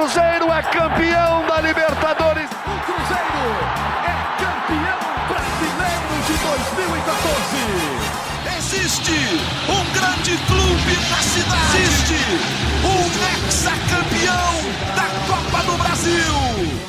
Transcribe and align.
Cruzeiro 0.00 0.50
é 0.50 0.62
campeão 0.62 1.46
da 1.46 1.60
Libertadores. 1.60 2.48
O 2.50 2.76
Cruzeiro 2.86 3.44
é 4.02 4.16
campeão 4.40 4.98
brasileiro 5.28 6.14
de 6.26 6.34
2014. 6.42 7.60
Existe 8.56 9.12
um 9.68 9.84
grande 9.92 10.38
clube 10.46 10.94
na 11.10 11.18
cidade. 11.18 11.82
Existe 11.82 12.14
um 12.82 13.02
ex-campeão 13.44 14.56
da 14.96 15.06
Copa 15.28 15.70
do 15.70 15.76
Brasil. 15.82 16.32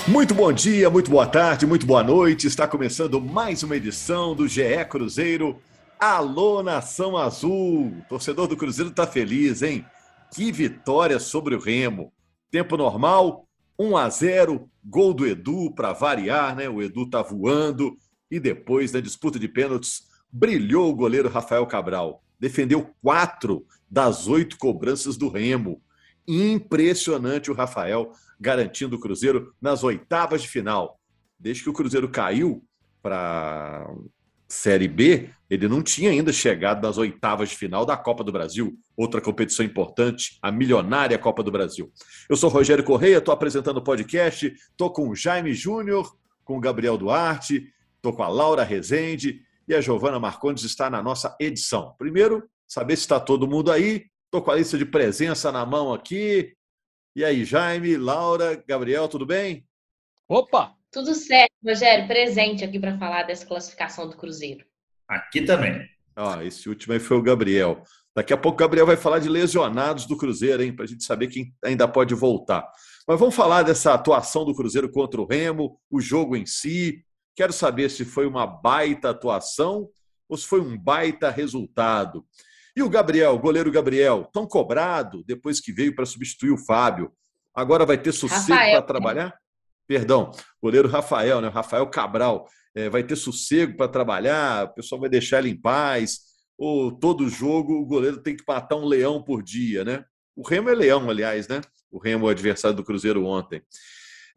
Muito 0.07 0.33
bom 0.33 0.53
dia, 0.53 0.89
muito 0.89 1.11
boa 1.11 1.27
tarde, 1.27 1.65
muito 1.65 1.85
boa 1.85 2.01
noite. 2.05 2.47
Está 2.47 2.65
começando 2.65 3.19
mais 3.19 3.61
uma 3.61 3.75
edição 3.75 4.33
do 4.33 4.47
GE 4.47 4.85
Cruzeiro. 4.89 5.61
Alô, 5.99 6.63
Nação 6.63 7.17
Azul! 7.17 7.87
O 7.87 8.05
torcedor 8.07 8.47
do 8.47 8.55
Cruzeiro 8.55 8.89
está 8.89 9.05
feliz, 9.05 9.61
hein? 9.61 9.85
Que 10.33 10.49
vitória 10.49 11.19
sobre 11.19 11.55
o 11.55 11.59
Remo. 11.59 12.09
Tempo 12.51 12.75
normal, 12.75 13.47
1 13.79 13.95
a 13.95 14.09
0, 14.09 14.69
gol 14.83 15.13
do 15.13 15.25
Edu 15.25 15.73
para 15.73 15.93
variar, 15.93 16.53
né? 16.55 16.67
O 16.67 16.81
Edu 16.81 17.09
tá 17.09 17.21
voando 17.21 17.95
e 18.29 18.41
depois 18.41 18.91
da 18.91 18.99
disputa 18.99 19.39
de 19.39 19.47
pênaltis 19.47 20.03
brilhou 20.29 20.91
o 20.91 20.95
goleiro 20.95 21.29
Rafael 21.29 21.65
Cabral. 21.65 22.21
Defendeu 22.37 22.93
quatro 23.01 23.65
das 23.89 24.27
oito 24.27 24.57
cobranças 24.57 25.15
do 25.15 25.29
Remo. 25.29 25.81
Impressionante 26.27 27.49
o 27.49 27.53
Rafael 27.53 28.11
garantindo 28.39 28.97
o 28.97 28.99
Cruzeiro 28.99 29.53
nas 29.61 29.83
oitavas 29.83 30.41
de 30.41 30.49
final. 30.49 30.99
Desde 31.39 31.63
que 31.63 31.69
o 31.69 31.73
Cruzeiro 31.73 32.09
caiu 32.09 32.63
para 33.01 33.87
Série 34.51 34.87
B, 34.87 35.29
ele 35.49 35.67
não 35.67 35.81
tinha 35.81 36.11
ainda 36.11 36.33
chegado 36.33 36.85
nas 36.85 36.97
oitavas 36.97 37.49
de 37.49 37.55
final 37.55 37.85
da 37.85 37.95
Copa 37.95 38.21
do 38.21 38.33
Brasil, 38.33 38.77
outra 38.97 39.21
competição 39.21 39.65
importante, 39.65 40.37
a 40.41 40.51
milionária 40.51 41.17
Copa 41.17 41.41
do 41.41 41.49
Brasil. 41.49 41.89
Eu 42.29 42.35
sou 42.35 42.49
Rogério 42.49 42.83
Correia, 42.83 43.19
estou 43.19 43.33
apresentando 43.33 43.77
o 43.77 43.83
podcast, 43.83 44.47
estou 44.47 44.91
com 44.91 45.07
o 45.07 45.15
Jaime 45.15 45.53
Júnior, 45.53 46.13
com 46.43 46.57
o 46.57 46.59
Gabriel 46.59 46.97
Duarte, 46.97 47.71
estou 47.95 48.11
com 48.11 48.23
a 48.23 48.27
Laura 48.27 48.63
Rezende 48.63 49.41
e 49.65 49.73
a 49.73 49.79
Giovana 49.79 50.19
Marcondes 50.19 50.65
está 50.65 50.89
na 50.89 51.01
nossa 51.01 51.33
edição. 51.39 51.95
Primeiro, 51.97 52.43
saber 52.67 52.97
se 52.97 53.03
está 53.03 53.21
todo 53.21 53.47
mundo 53.47 53.71
aí. 53.71 54.05
Estou 54.25 54.41
com 54.41 54.51
a 54.51 54.55
lista 54.55 54.77
de 54.77 54.85
presença 54.85 55.49
na 55.49 55.65
mão 55.65 55.93
aqui. 55.93 56.53
E 57.15 57.23
aí, 57.23 57.45
Jaime, 57.45 57.95
Laura, 57.95 58.61
Gabriel, 58.67 59.07
tudo 59.07 59.25
bem? 59.25 59.65
Opa! 60.27 60.80
Tudo 60.91 61.15
certo, 61.15 61.53
Rogério, 61.65 62.05
presente 62.05 62.65
aqui 62.65 62.77
para 62.77 62.97
falar 62.97 63.23
dessa 63.23 63.45
classificação 63.45 64.09
do 64.09 64.17
Cruzeiro. 64.17 64.65
Aqui 65.07 65.41
também. 65.41 65.87
Ah, 66.15 66.43
esse 66.43 66.67
último 66.67 66.93
aí 66.93 66.99
foi 66.99 67.15
o 67.17 67.21
Gabriel. 67.21 67.81
Daqui 68.13 68.33
a 68.33 68.37
pouco 68.37 68.57
o 68.57 68.59
Gabriel 68.59 68.85
vai 68.85 68.97
falar 68.97 69.19
de 69.19 69.29
lesionados 69.29 70.05
do 70.05 70.17
Cruzeiro, 70.17 70.61
hein? 70.61 70.75
Para 70.75 70.83
a 70.83 70.87
gente 70.87 71.05
saber 71.05 71.27
quem 71.27 71.53
ainda 71.63 71.87
pode 71.87 72.13
voltar. 72.13 72.67
Mas 73.07 73.17
vamos 73.17 73.33
falar 73.33 73.63
dessa 73.63 73.93
atuação 73.93 74.43
do 74.43 74.53
Cruzeiro 74.53 74.91
contra 74.91 75.21
o 75.21 75.25
Remo, 75.25 75.79
o 75.89 76.01
jogo 76.01 76.35
em 76.35 76.45
si. 76.45 77.05
Quero 77.35 77.53
saber 77.53 77.89
se 77.89 78.03
foi 78.03 78.27
uma 78.27 78.45
baita 78.45 79.11
atuação 79.11 79.89
ou 80.27 80.37
se 80.37 80.45
foi 80.45 80.59
um 80.59 80.77
baita 80.77 81.29
resultado. 81.29 82.25
E 82.75 82.83
o 82.83 82.89
Gabriel, 82.89 83.33
o 83.35 83.39
goleiro 83.39 83.71
Gabriel, 83.71 84.29
tão 84.31 84.45
cobrado 84.45 85.23
depois 85.25 85.61
que 85.61 85.71
veio 85.71 85.95
para 85.95 86.05
substituir 86.05 86.51
o 86.51 86.57
Fábio. 86.57 87.13
Agora 87.55 87.85
vai 87.85 87.97
ter 87.97 88.11
sossego 88.11 88.47
para 88.47 88.81
trabalhar? 88.81 89.40
Perdão, 89.91 90.31
goleiro 90.63 90.87
Rafael, 90.87 91.41
né? 91.41 91.49
Rafael 91.49 91.85
Cabral. 91.87 92.47
É, 92.73 92.89
vai 92.89 93.03
ter 93.03 93.17
sossego 93.17 93.75
para 93.75 93.89
trabalhar, 93.89 94.63
o 94.63 94.73
pessoal 94.75 95.01
vai 95.01 95.09
deixar 95.09 95.39
ele 95.39 95.49
em 95.49 95.61
paz. 95.61 96.21
Ou 96.57 96.97
todo 96.97 97.27
jogo 97.27 97.73
o 97.73 97.85
goleiro 97.85 98.23
tem 98.23 98.33
que 98.37 98.43
matar 98.47 98.77
um 98.77 98.85
leão 98.85 99.21
por 99.21 99.43
dia, 99.43 99.83
né? 99.83 100.05
O 100.33 100.47
Remo 100.47 100.69
é 100.69 100.73
leão, 100.73 101.09
aliás, 101.09 101.49
né? 101.49 101.59
O 101.91 101.99
Remo 101.99 102.23
é 102.23 102.27
o 102.29 102.31
adversário 102.31 102.77
do 102.77 102.85
Cruzeiro 102.85 103.25
ontem. 103.25 103.61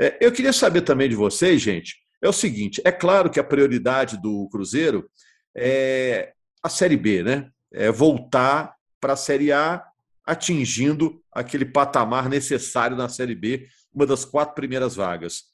É, 0.01 0.19
eu 0.21 0.33
queria 0.33 0.53
saber 0.53 0.81
também 0.81 1.09
de 1.09 1.15
vocês, 1.15 1.63
gente, 1.63 1.99
é 2.21 2.29
o 2.29 2.33
seguinte: 2.33 2.83
é 2.85 2.91
claro 2.91 3.31
que 3.31 3.39
a 3.39 3.45
prioridade 3.45 4.21
do 4.21 4.49
Cruzeiro 4.49 5.09
é 5.57 6.33
a 6.65 6.69
Série 6.69 6.97
B, 6.97 7.23
né? 7.23 7.49
É 7.73 7.93
voltar 7.93 8.75
para 9.01 9.13
a 9.13 9.17
Série 9.17 9.53
A 9.53 9.85
atingindo 10.27 11.23
aquele 11.31 11.65
patamar 11.65 12.29
necessário 12.29 12.97
na 12.97 13.09
Série 13.09 13.37
B, 13.37 13.69
uma 13.95 14.07
das 14.07 14.25
quatro 14.25 14.55
primeiras 14.55 14.97
vagas. 14.97 15.45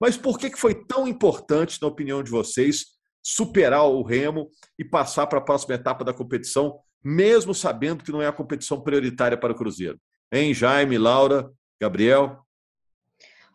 Mas 0.00 0.16
por 0.16 0.38
que 0.38 0.54
foi 0.56 0.74
tão 0.86 1.08
importante, 1.08 1.78
na 1.80 1.88
opinião 1.88 2.22
de 2.22 2.30
vocês, 2.30 2.86
superar 3.22 3.86
o 3.86 4.02
Remo 4.02 4.50
e 4.78 4.84
passar 4.84 5.26
para 5.26 5.38
a 5.38 5.42
próxima 5.42 5.74
etapa 5.74 6.04
da 6.04 6.14
competição, 6.14 6.78
mesmo 7.02 7.54
sabendo 7.54 8.04
que 8.04 8.12
não 8.12 8.22
é 8.22 8.26
a 8.26 8.32
competição 8.32 8.80
prioritária 8.80 9.36
para 9.36 9.52
o 9.52 9.56
Cruzeiro? 9.56 9.98
Hein, 10.32 10.52
Jaime, 10.52 10.98
Laura, 10.98 11.50
Gabriel? 11.80 12.44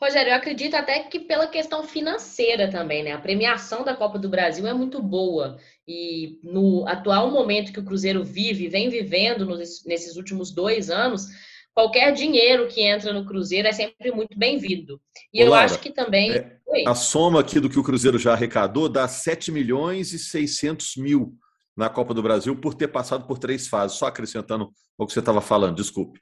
Rogério, 0.04 0.32
eu 0.32 0.36
acredito 0.36 0.76
até 0.76 1.00
que 1.04 1.20
pela 1.20 1.48
questão 1.48 1.84
financeira 1.84 2.70
também, 2.70 3.04
né? 3.04 3.14
A 3.14 3.22
premiação 3.22 3.86
da 3.86 3.96
Copa 3.96 4.20
do 4.20 4.28
Brasil 4.28 4.68
é 4.68 4.74
muito 4.74 5.02
boa. 5.02 5.58
E 5.88 6.40
no 6.44 6.86
atual 6.88 7.32
momento 7.32 7.72
que 7.72 7.80
o 7.80 7.86
Cruzeiro 7.86 8.22
vive, 8.22 8.68
vem 8.68 8.90
vivendo 8.90 9.46
nos, 9.46 9.86
nesses 9.86 10.18
últimos 10.18 10.52
dois 10.52 10.90
anos, 10.90 11.28
qualquer 11.74 12.14
dinheiro 12.14 12.68
que 12.68 12.82
entra 12.82 13.12
no 13.12 13.26
Cruzeiro 13.26 13.68
é 13.68 13.72
sempre 13.72 14.12
muito 14.12 14.38
bem-vindo. 14.38 15.02
E 15.34 15.42
Ô, 15.42 15.46
eu 15.46 15.52
Laura, 15.52 15.66
acho 15.66 15.80
que 15.80 15.92
também. 15.92 16.32
É, 16.32 16.58
a 16.88 16.96
soma 16.96 17.40
aqui 17.40 17.60
do 17.60 17.70
que 17.70 17.80
o 17.80 17.84
Cruzeiro 17.84 18.18
já 18.18 18.34
arrecadou 18.34 18.88
dá 18.88 19.08
7 19.08 19.52
milhões 19.52 20.14
e 20.14 20.20
600 20.20 20.98
mil 20.98 21.34
na 21.76 21.90
Copa 21.90 22.14
do 22.14 22.22
Brasil 22.22 22.56
por 22.56 22.74
ter 22.74 22.88
passado 22.88 23.26
por 23.26 23.40
três 23.40 23.68
fases. 23.68 23.98
Só 23.98 24.06
acrescentando 24.06 24.72
o 24.98 25.06
que 25.06 25.14
você 25.14 25.20
estava 25.20 25.42
falando, 25.42 25.76
desculpe. 25.76 26.20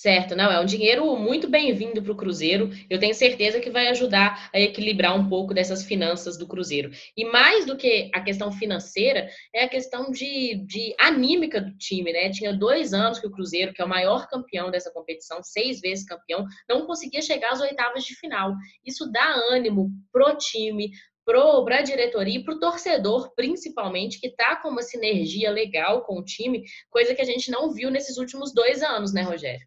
Certo, 0.00 0.36
não, 0.36 0.48
é 0.48 0.60
um 0.60 0.64
dinheiro 0.64 1.16
muito 1.16 1.48
bem-vindo 1.48 2.00
para 2.00 2.12
o 2.12 2.16
Cruzeiro. 2.16 2.70
Eu 2.88 3.00
tenho 3.00 3.12
certeza 3.12 3.58
que 3.58 3.68
vai 3.68 3.88
ajudar 3.88 4.48
a 4.54 4.60
equilibrar 4.60 5.18
um 5.18 5.28
pouco 5.28 5.52
dessas 5.52 5.82
finanças 5.82 6.38
do 6.38 6.46
Cruzeiro. 6.46 6.92
E 7.16 7.24
mais 7.24 7.66
do 7.66 7.76
que 7.76 8.08
a 8.14 8.20
questão 8.20 8.52
financeira, 8.52 9.28
é 9.52 9.64
a 9.64 9.68
questão 9.68 10.12
de, 10.12 10.54
de 10.64 10.94
anímica 11.00 11.60
do 11.60 11.76
time, 11.76 12.12
né? 12.12 12.30
Tinha 12.30 12.56
dois 12.56 12.94
anos 12.94 13.18
que 13.18 13.26
o 13.26 13.30
Cruzeiro, 13.32 13.74
que 13.74 13.82
é 13.82 13.84
o 13.84 13.88
maior 13.88 14.28
campeão 14.28 14.70
dessa 14.70 14.88
competição, 14.92 15.42
seis 15.42 15.80
vezes 15.80 16.06
campeão, 16.06 16.46
não 16.68 16.86
conseguia 16.86 17.20
chegar 17.20 17.50
às 17.50 17.60
oitavas 17.60 18.04
de 18.04 18.14
final. 18.14 18.54
Isso 18.86 19.10
dá 19.10 19.34
ânimo 19.50 19.90
pro 20.12 20.36
time, 20.36 20.92
para 21.24 21.78
a 21.80 21.82
diretoria 21.82 22.38
e 22.38 22.44
para 22.44 22.54
o 22.54 22.60
torcedor, 22.60 23.34
principalmente, 23.34 24.20
que 24.20 24.28
está 24.28 24.54
com 24.62 24.68
uma 24.68 24.82
sinergia 24.82 25.50
legal 25.50 26.04
com 26.04 26.20
o 26.20 26.24
time, 26.24 26.62
coisa 26.88 27.16
que 27.16 27.20
a 27.20 27.26
gente 27.26 27.50
não 27.50 27.72
viu 27.72 27.90
nesses 27.90 28.16
últimos 28.16 28.54
dois 28.54 28.80
anos, 28.80 29.12
né, 29.12 29.22
Rogério? 29.22 29.66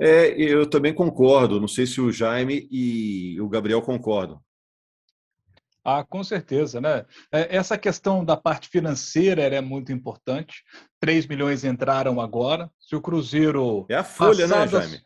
É, 0.00 0.28
eu 0.40 0.68
também 0.68 0.94
concordo. 0.94 1.60
Não 1.60 1.68
sei 1.68 1.86
se 1.86 2.00
o 2.00 2.12
Jaime 2.12 2.68
e 2.70 3.40
o 3.40 3.48
Gabriel 3.48 3.82
concordam. 3.82 4.40
Ah, 5.84 6.04
com 6.04 6.22
certeza, 6.22 6.80
né? 6.80 7.06
É, 7.32 7.56
essa 7.56 7.78
questão 7.78 8.24
da 8.24 8.36
parte 8.36 8.68
financeira 8.68 9.42
é 9.42 9.60
muito 9.60 9.90
importante. 9.90 10.62
3 11.00 11.26
milhões 11.26 11.64
entraram 11.64 12.20
agora. 12.20 12.70
Se 12.78 12.94
o 12.94 13.00
Cruzeiro. 13.00 13.86
É 13.88 13.94
a 13.94 14.04
folha, 14.04 14.46
passadas... 14.46 14.72
né, 14.72 14.80
Jaime? 14.80 15.02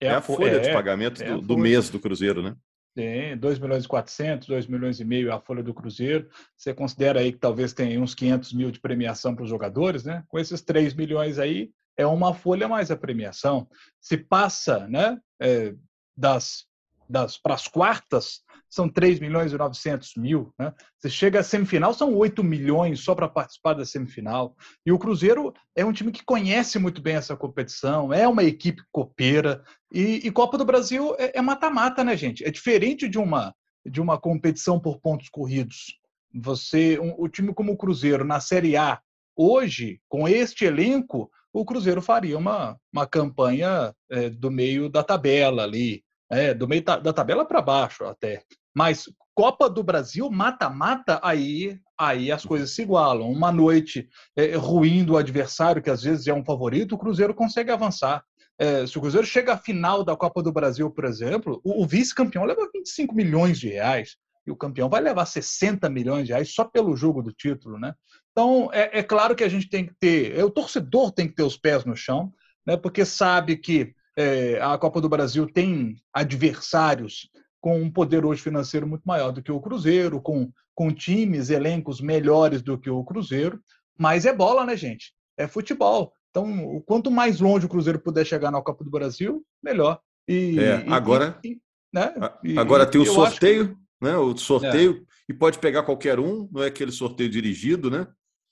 É, 0.00 0.06
é 0.06 0.10
a, 0.14 0.20
folha 0.20 0.56
é, 0.56 0.58
de 0.60 0.72
pagamento 0.72 1.22
é 1.22 1.34
do, 1.34 1.42
do, 1.42 1.58
mês 1.58 1.90
do 1.90 1.98
Cruzeiro, 1.98 2.42
né? 2.42 2.54
Tem 2.94 3.36
2 3.36 3.58
milhões 3.58 3.84
e 3.84 3.88
400, 3.88 4.48
2 4.48 4.66
milhões 4.66 5.00
e 5.00 5.04
meio 5.04 5.30
é 5.30 5.32
a 5.32 5.40
folha 5.40 5.62
do 5.62 5.74
Cruzeiro. 5.74 6.28
Você 6.56 6.72
considera 6.72 7.20
aí 7.20 7.32
que 7.32 7.38
talvez 7.38 7.72
tenha 7.72 8.00
uns 8.00 8.14
500 8.14 8.52
mil 8.52 8.70
de 8.70 8.80
premiação 8.80 9.34
para 9.34 9.42
os 9.42 9.50
jogadores, 9.50 10.04
né? 10.04 10.24
Com 10.28 10.38
esses 10.38 10.62
3 10.62 10.94
milhões 10.94 11.38
aí, 11.38 11.70
é 11.96 12.06
uma 12.06 12.34
folha 12.34 12.68
mais 12.68 12.90
a 12.90 12.96
premiação. 12.96 13.68
Se 14.00 14.16
passa 14.16 14.86
né, 14.88 15.18
é, 15.40 15.74
das, 16.16 16.64
das 17.08 17.36
para 17.36 17.54
as 17.54 17.68
quartas, 17.68 18.42
são 18.70 18.88
3 18.88 19.18
milhões 19.18 19.52
e 19.52 19.58
900 19.58 20.14
mil. 20.16 20.54
Né? 20.56 20.72
Você 20.96 21.10
chega 21.10 21.40
à 21.40 21.42
semifinal, 21.42 21.92
são 21.92 22.14
8 22.14 22.42
milhões 22.44 23.00
só 23.00 23.14
para 23.14 23.28
participar 23.28 23.74
da 23.74 23.84
semifinal. 23.84 24.56
E 24.86 24.92
o 24.92 24.98
Cruzeiro 24.98 25.52
é 25.74 25.84
um 25.84 25.92
time 25.92 26.12
que 26.12 26.24
conhece 26.24 26.78
muito 26.78 27.02
bem 27.02 27.16
essa 27.16 27.36
competição, 27.36 28.12
é 28.12 28.28
uma 28.28 28.44
equipe 28.44 28.82
copeira. 28.92 29.62
E, 29.92 30.26
e 30.26 30.30
Copa 30.30 30.56
do 30.56 30.64
Brasil 30.64 31.16
é, 31.18 31.38
é 31.38 31.42
mata-mata, 31.42 32.02
é 32.02 32.04
né, 32.04 32.16
gente? 32.16 32.44
É 32.44 32.50
diferente 32.50 33.08
de 33.08 33.18
uma, 33.18 33.52
de 33.84 34.00
uma 34.00 34.18
competição 34.18 34.78
por 34.78 35.00
pontos 35.00 35.28
corridos. 35.28 35.98
Você, 36.32 36.98
um, 37.00 37.14
o 37.18 37.28
time 37.28 37.52
como 37.52 37.72
o 37.72 37.76
Cruzeiro 37.76 38.24
na 38.24 38.38
Série 38.38 38.76
A, 38.76 39.00
hoje, 39.40 40.00
com 40.08 40.28
este 40.28 40.66
elenco, 40.66 41.30
o 41.52 41.64
Cruzeiro 41.64 42.02
faria 42.02 42.36
uma, 42.36 42.76
uma 42.92 43.06
campanha 43.06 43.94
é, 44.10 44.28
do 44.28 44.50
meio 44.50 44.88
da 44.88 45.02
tabela 45.02 45.62
ali, 45.62 46.02
é, 46.30 46.52
do 46.52 46.68
meio 46.68 46.84
da, 46.84 46.98
da 46.98 47.12
tabela 47.12 47.44
para 47.44 47.62
baixo 47.62 48.04
até. 48.04 48.42
Mas 48.74 49.08
Copa 49.34 49.70
do 49.70 49.82
Brasil, 49.82 50.30
mata-mata, 50.30 51.18
aí, 51.22 51.78
aí 51.98 52.30
as 52.30 52.44
coisas 52.44 52.72
se 52.72 52.82
igualam. 52.82 53.32
Uma 53.32 53.50
noite 53.50 54.06
é, 54.36 54.54
ruim 54.54 55.04
do 55.04 55.16
adversário, 55.16 55.82
que 55.82 55.90
às 55.90 56.02
vezes 56.02 56.26
é 56.26 56.34
um 56.34 56.44
favorito, 56.44 56.94
o 56.94 56.98
Cruzeiro 56.98 57.34
consegue 57.34 57.70
avançar. 57.70 58.22
É, 58.58 58.86
se 58.86 58.98
o 58.98 59.00
Cruzeiro 59.00 59.26
chega 59.26 59.54
à 59.54 59.56
final 59.56 60.04
da 60.04 60.14
Copa 60.14 60.42
do 60.42 60.52
Brasil, 60.52 60.90
por 60.90 61.06
exemplo, 61.06 61.58
o, 61.64 61.82
o 61.82 61.86
vice-campeão 61.86 62.44
leva 62.44 62.68
25 62.72 63.14
milhões 63.14 63.58
de 63.58 63.70
reais 63.70 64.16
e 64.50 64.52
o 64.52 64.56
campeão 64.56 64.88
vai 64.88 65.00
levar 65.00 65.24
60 65.24 65.88
milhões 65.88 66.26
de 66.26 66.32
reais 66.32 66.52
só 66.52 66.64
pelo 66.64 66.96
jogo 66.96 67.22
do 67.22 67.32
título, 67.32 67.78
né? 67.78 67.94
Então, 68.32 68.68
é, 68.72 68.98
é 68.98 69.02
claro 69.02 69.34
que 69.34 69.44
a 69.44 69.48
gente 69.48 69.68
tem 69.68 69.86
que 69.86 69.94
ter, 69.98 70.36
é, 70.36 70.44
o 70.44 70.50
torcedor 70.50 71.12
tem 71.12 71.28
que 71.28 71.34
ter 71.34 71.42
os 71.42 71.56
pés 71.56 71.84
no 71.84 71.96
chão, 71.96 72.32
né? 72.66 72.76
Porque 72.76 73.04
sabe 73.04 73.56
que 73.56 73.94
é, 74.16 74.60
a 74.60 74.76
Copa 74.76 75.00
do 75.00 75.08
Brasil 75.08 75.46
tem 75.46 75.96
adversários 76.12 77.30
com 77.60 77.80
um 77.80 77.90
poder 77.90 78.24
hoje 78.24 78.42
financeiro 78.42 78.86
muito 78.86 79.02
maior 79.04 79.32
do 79.32 79.42
que 79.42 79.52
o 79.52 79.60
Cruzeiro, 79.60 80.20
com, 80.20 80.50
com 80.74 80.92
times, 80.92 81.50
elencos 81.50 82.00
melhores 82.00 82.62
do 82.62 82.78
que 82.78 82.90
o 82.90 83.04
Cruzeiro, 83.04 83.60
mas 83.98 84.26
é 84.26 84.32
bola, 84.32 84.64
né, 84.64 84.76
gente? 84.76 85.12
É 85.36 85.46
futebol. 85.46 86.12
Então, 86.30 86.82
quanto 86.86 87.10
mais 87.10 87.40
longe 87.40 87.66
o 87.66 87.68
Cruzeiro 87.68 87.98
puder 88.00 88.24
chegar 88.24 88.50
na 88.50 88.62
Copa 88.62 88.82
do 88.82 88.90
Brasil, 88.90 89.44
melhor. 89.62 90.00
E, 90.26 90.58
é, 90.58 90.84
e 90.86 90.92
agora, 90.92 91.38
e, 91.44 91.58
né? 91.92 92.14
agora 92.56 92.86
tem 92.86 93.00
o 93.00 93.06
sorteio. 93.06 93.76
Né? 94.00 94.16
O 94.16 94.36
sorteio 94.36 95.06
é. 95.06 95.32
e 95.32 95.34
pode 95.34 95.58
pegar 95.58 95.82
qualquer 95.82 96.18
um, 96.18 96.48
não 96.52 96.62
é 96.62 96.66
aquele 96.66 96.92
sorteio 96.92 97.28
dirigido, 97.28 97.90
né? 97.90 98.06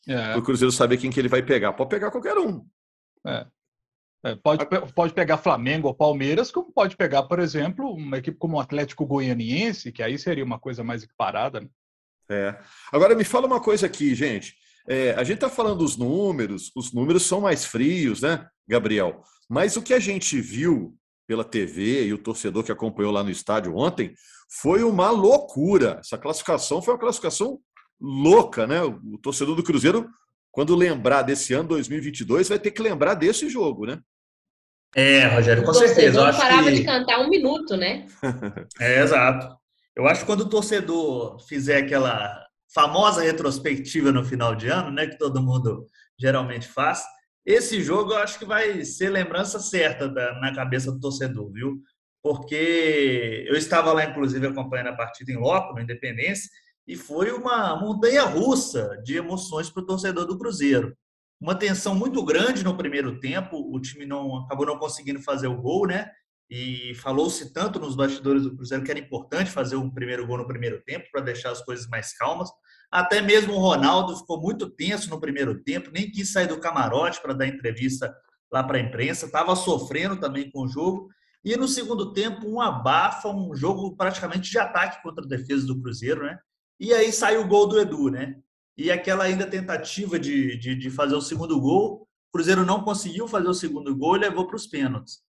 É. 0.07 0.37
O 0.37 0.43
Cruzeiro 0.43 0.73
saber 0.73 0.97
quem 0.97 1.11
que 1.11 1.21
ele 1.21 1.29
vai 1.29 1.43
pegar. 1.43 1.73
Pode 1.73 1.91
pegar 1.91 2.11
qualquer 2.11 2.37
um. 2.39 2.67
É. 3.27 3.47
É, 4.25 4.35
pode, 4.35 4.67
pode 4.95 5.15
pegar 5.15 5.39
Flamengo 5.39 5.87
ou 5.87 5.95
Palmeiras, 5.95 6.51
como 6.51 6.73
pode 6.73 6.97
pegar, 6.97 7.23
por 7.23 7.39
exemplo, 7.39 7.93
uma 7.93 8.19
equipe 8.19 8.37
como 8.37 8.57
o 8.57 8.61
Atlético 8.61 9.07
Goianiense, 9.07 9.93
que 9.93 10.03
aí 10.03 10.19
seria 10.19 10.45
uma 10.45 10.59
coisa 10.59 10.83
mais 10.83 11.05
equiparada. 11.05 11.61
Né? 11.61 11.69
É. 12.29 12.59
Agora 12.93 13.15
me 13.15 13.23
fala 13.23 13.47
uma 13.47 13.61
coisa 13.61 13.87
aqui, 13.87 14.15
gente. 14.15 14.57
É, 14.89 15.13
a 15.13 15.23
gente 15.23 15.37
está 15.37 15.49
falando 15.49 15.79
dos 15.79 15.97
números, 15.97 16.73
os 16.75 16.93
números 16.93 17.27
são 17.27 17.43
mais 17.43 17.65
frios, 17.65 18.23
né, 18.23 18.49
Gabriel? 18.67 19.23
Mas 19.49 19.77
o 19.77 19.83
que 19.83 19.95
a 19.95 20.01
gente 20.01 20.41
viu 20.41 20.97
pela 21.29 21.45
TV 21.45 22.07
e 22.07 22.13
o 22.13 22.19
torcedor 22.19 22.65
que 22.65 22.73
acompanhou 22.73 23.13
lá 23.13 23.23
no 23.23 23.31
estádio 23.31 23.77
ontem 23.77 24.15
foi 24.51 24.83
uma 24.83 25.11
loucura. 25.11 25.99
Essa 26.01 26.19
classificação 26.19 26.83
foi 26.83 26.95
uma 26.95 27.01
classificação 27.01 27.61
louca, 28.01 28.67
né? 28.67 28.83
O 28.83 29.19
torcedor 29.19 29.55
do 29.55 29.63
Cruzeiro 29.63 30.09
quando 30.51 30.75
lembrar 30.75 31.23
desse 31.23 31.55
ano 31.55 31.69
2022, 31.69 32.49
vai 32.49 32.59
ter 32.59 32.73
que 32.73 32.83
lembrar 32.83 33.15
desse 33.15 33.49
jogo, 33.49 33.87
né? 33.87 34.01
É, 34.97 35.27
Rogério, 35.29 35.63
com 35.63 35.73
certeza. 35.73 36.19
Eu 36.19 36.25
acho 36.25 36.41
parava 36.41 36.65
que... 36.65 36.77
de 36.77 36.85
cantar 36.85 37.21
um 37.21 37.29
minuto, 37.29 37.77
né? 37.77 38.07
é, 38.81 39.01
exato. 39.01 39.57
Eu 39.95 40.09
acho 40.09 40.23
que 40.23 40.27
quando 40.27 40.41
o 40.41 40.49
torcedor 40.49 41.39
fizer 41.47 41.77
aquela 41.77 42.45
famosa 42.75 43.23
retrospectiva 43.23 44.11
no 44.11 44.25
final 44.25 44.55
de 44.55 44.69
ano, 44.69 44.91
né, 44.91 45.07
que 45.07 45.19
todo 45.19 45.43
mundo 45.43 45.87
geralmente 46.19 46.67
faz, 46.67 47.05
esse 47.49 47.83
jogo 47.83 48.13
eu 48.13 48.19
acho 48.19 48.39
que 48.39 48.45
vai 48.45 48.85
ser 48.85 49.09
lembrança 49.09 49.59
certa 49.59 50.07
da, 50.07 50.39
na 50.39 50.55
cabeça 50.55 50.93
do 50.93 51.01
torcedor, 51.01 51.51
viu? 51.51 51.83
Porque 52.23 53.47
eu 53.49 53.57
estava 53.57 53.91
lá, 53.91 54.05
inclusive, 54.05 54.47
acompanhando 54.47 54.89
a 54.89 54.97
partida 54.97 55.33
em 55.33 55.39
loco, 55.39 55.73
no 55.73 55.81
Independência, 55.81 56.51
e 56.87 56.95
foi 56.95 57.31
uma 57.33 57.75
montanha 57.81 58.23
russa 58.25 59.01
de 59.03 59.17
emoções 59.17 59.71
para 59.71 59.83
o 59.83 59.87
torcedor 59.87 60.27
do 60.27 60.37
Cruzeiro. 60.37 60.95
Uma 61.41 61.55
tensão 61.55 61.95
muito 61.95 62.23
grande 62.23 62.63
no 62.63 62.77
primeiro 62.77 63.19
tempo, 63.19 63.57
o 63.57 63.81
time 63.81 64.05
não 64.05 64.45
acabou 64.45 64.67
não 64.67 64.79
conseguindo 64.79 65.23
fazer 65.23 65.47
o 65.47 65.57
gol, 65.57 65.87
né? 65.87 66.11
E 66.51 66.95
falou-se 66.95 67.53
tanto 67.53 67.79
nos 67.79 67.95
bastidores 67.95 68.43
do 68.43 68.57
Cruzeiro 68.57 68.83
que 68.83 68.91
era 68.91 69.01
importante 69.01 69.51
fazer 69.51 69.77
um 69.77 69.91
primeiro 69.91 70.27
gol 70.27 70.39
no 70.39 70.47
primeiro 70.47 70.83
tempo 70.83 71.07
para 71.13 71.21
deixar 71.21 71.51
as 71.51 71.63
coisas 71.63 71.87
mais 71.89 72.17
calmas. 72.17 72.49
Até 72.91 73.21
mesmo 73.21 73.53
o 73.53 73.59
Ronaldo 73.59 74.17
ficou 74.17 74.41
muito 74.41 74.71
tenso 74.71 75.11
no 75.11 75.21
primeiro 75.21 75.63
tempo, 75.63 75.91
nem 75.91 76.11
quis 76.11 76.33
sair 76.33 76.47
do 76.47 76.59
camarote 76.59 77.21
para 77.21 77.35
dar 77.35 77.47
entrevista 77.47 78.15
lá 78.51 78.65
para 78.65 78.79
a 78.79 78.81
imprensa, 78.81 79.27
estava 79.27 79.55
sofrendo 79.55 80.17
também 80.19 80.51
com 80.51 80.63
o 80.63 80.69
jogo. 80.69 81.11
E 81.45 81.55
no 81.57 81.69
segundo 81.69 82.13
tempo, 82.13 82.49
um 82.49 82.61
abafa, 82.61 83.29
um 83.29 83.55
jogo 83.55 83.95
praticamente 83.95 84.51
de 84.51 84.59
ataque 84.59 85.03
contra 85.03 85.25
a 85.25 85.29
defesa 85.29 85.67
do 85.67 85.81
Cruzeiro, 85.81 86.25
né? 86.25 86.39
E 86.81 86.93
aí 86.95 87.13
saiu 87.13 87.43
o 87.43 87.49
gol 87.49 87.69
do 87.69 87.79
Edu, 87.79 88.09
né? 88.09 88.37
E 88.77 88.91
aquela 88.91 89.25
ainda 89.25 89.47
tentativa 89.47 90.19
de, 90.19 90.57
de, 90.57 90.75
de 90.75 90.91
fazer 90.91 91.15
o 91.15 91.21
segundo 91.21 91.61
gol, 91.61 92.03
o 92.03 92.33
Cruzeiro 92.33 92.65
não 92.65 92.83
conseguiu 92.83 93.29
fazer 93.29 93.49
o 93.49 93.55
segundo 93.55 93.95
gol 93.95 94.17
e 94.17 94.21
levou 94.21 94.47
para 94.47 94.57
os 94.57 94.67
pênaltis. 94.67 95.21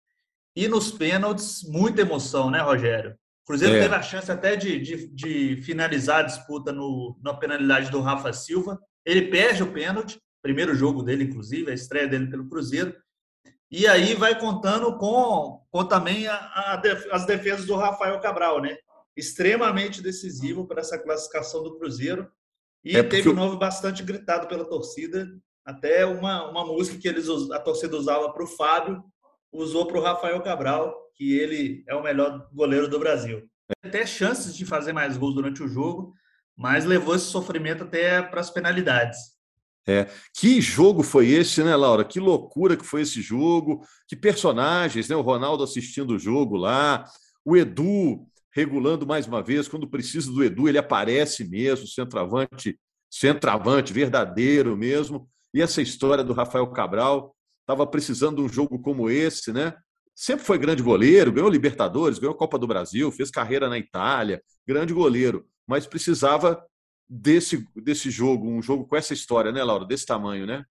E 0.55 0.67
nos 0.67 0.91
pênaltis, 0.91 1.63
muita 1.63 2.01
emoção, 2.01 2.49
né, 2.49 2.59
Rogério? 2.59 3.11
O 3.43 3.47
Cruzeiro 3.47 3.75
é. 3.75 3.81
teve 3.81 3.95
a 3.95 4.01
chance 4.01 4.31
até 4.31 4.55
de, 4.55 4.79
de, 4.79 5.07
de 5.07 5.61
finalizar 5.63 6.19
a 6.19 6.23
disputa 6.23 6.71
no, 6.71 7.17
na 7.23 7.33
penalidade 7.33 7.89
do 7.89 8.01
Rafa 8.01 8.31
Silva. 8.33 8.79
Ele 9.05 9.29
perde 9.29 9.63
o 9.63 9.71
pênalti, 9.71 10.19
primeiro 10.41 10.75
jogo 10.75 11.01
dele, 11.01 11.23
inclusive, 11.23 11.71
a 11.71 11.73
estreia 11.73 12.07
dele 12.07 12.27
pelo 12.27 12.47
Cruzeiro. 12.47 12.95
E 13.71 13.87
aí 13.87 14.15
vai 14.15 14.37
contando 14.39 14.97
com, 14.97 15.63
com 15.71 15.85
também 15.85 16.27
a, 16.27 16.35
a, 16.35 16.81
as 17.11 17.25
defesas 17.25 17.65
do 17.65 17.75
Rafael 17.75 18.19
Cabral, 18.19 18.61
né? 18.61 18.77
extremamente 19.19 20.01
decisivo 20.01 20.65
para 20.65 20.81
essa 20.81 20.97
classificação 20.97 21.61
do 21.61 21.77
Cruzeiro. 21.77 22.31
E 22.83 22.95
é 22.95 23.03
teve 23.03 23.29
um 23.29 23.33
nome 23.33 23.57
bastante 23.57 24.01
gritado 24.01 24.47
pela 24.47 24.65
torcida. 24.65 25.27
Até 25.65 26.05
uma, 26.05 26.49
uma 26.49 26.65
música 26.65 26.97
que 26.97 27.07
eles, 27.07 27.27
a 27.51 27.59
torcida 27.59 27.97
usava 27.97 28.31
para 28.31 28.43
o 28.43 28.47
Fábio, 28.47 29.03
usou 29.51 29.85
para 29.85 29.97
o 29.97 30.01
Rafael 30.01 30.41
Cabral, 30.41 30.95
que 31.15 31.37
ele 31.37 31.83
é 31.87 31.95
o 31.95 32.03
melhor 32.03 32.47
goleiro 32.53 32.87
do 32.87 32.99
Brasil. 32.99 33.49
Até 33.83 34.05
chances 34.05 34.55
de 34.55 34.65
fazer 34.65 34.93
mais 34.93 35.17
gols 35.17 35.35
durante 35.35 35.61
o 35.61 35.67
jogo, 35.67 36.13
mas 36.55 36.85
levou 36.85 37.15
esse 37.15 37.25
sofrimento 37.25 37.83
até 37.83 38.21
para 38.21 38.41
as 38.41 38.49
penalidades. 38.49 39.17
É. 39.87 40.07
Que 40.35 40.61
jogo 40.61 41.01
foi 41.01 41.29
esse, 41.29 41.63
né, 41.63 41.75
Laura? 41.75 42.05
Que 42.05 42.19
loucura 42.19 42.77
que 42.77 42.85
foi 42.85 43.01
esse 43.01 43.21
jogo. 43.21 43.81
Que 44.07 44.15
personagens, 44.15 45.09
né? 45.09 45.15
O 45.15 45.21
Ronaldo 45.21 45.63
assistindo 45.63 46.11
o 46.11 46.19
jogo 46.19 46.57
lá, 46.57 47.05
o 47.43 47.57
Edu 47.57 48.25
regulando 48.51 49.07
mais 49.07 49.25
uma 49.25 49.41
vez. 49.41 49.67
Quando 49.67 49.89
precisa 49.89 50.31
do 50.31 50.43
Edu, 50.43 50.67
ele 50.67 50.77
aparece 50.77 51.43
mesmo, 51.43 51.87
centroavante, 51.87 52.79
centroavante 53.09 53.91
verdadeiro 53.91 54.77
mesmo. 54.77 55.27
E 55.53 55.61
essa 55.61 55.81
história 55.81 56.23
do 56.23 56.33
Rafael 56.33 56.67
Cabral 56.67 57.35
estava 57.69 57.85
precisando 57.85 58.37
de 58.37 58.41
um 58.41 58.49
jogo 58.49 58.79
como 58.79 59.11
esse, 59.11 59.53
né? 59.53 59.75
Sempre 60.15 60.43
foi 60.43 60.57
grande 60.57 60.81
goleiro, 60.81 61.31
ganhou 61.31 61.49
Libertadores, 61.49 62.17
ganhou 62.17 62.33
Copa 62.33 62.57
do 62.57 62.65
Brasil, 62.65 63.11
fez 63.11 63.29
carreira 63.29 63.69
na 63.69 63.77
Itália, 63.77 64.41
grande 64.67 64.91
goleiro, 64.91 65.47
mas 65.67 65.85
precisava 65.85 66.65
desse, 67.07 67.63
desse 67.75 68.09
jogo, 68.09 68.49
um 68.49 68.59
jogo 68.61 68.87
com 68.87 68.95
essa 68.95 69.13
história, 69.13 69.51
né, 69.51 69.63
Laura? 69.63 69.85
Desse 69.85 70.05
tamanho, 70.05 70.47
né? 70.47 70.65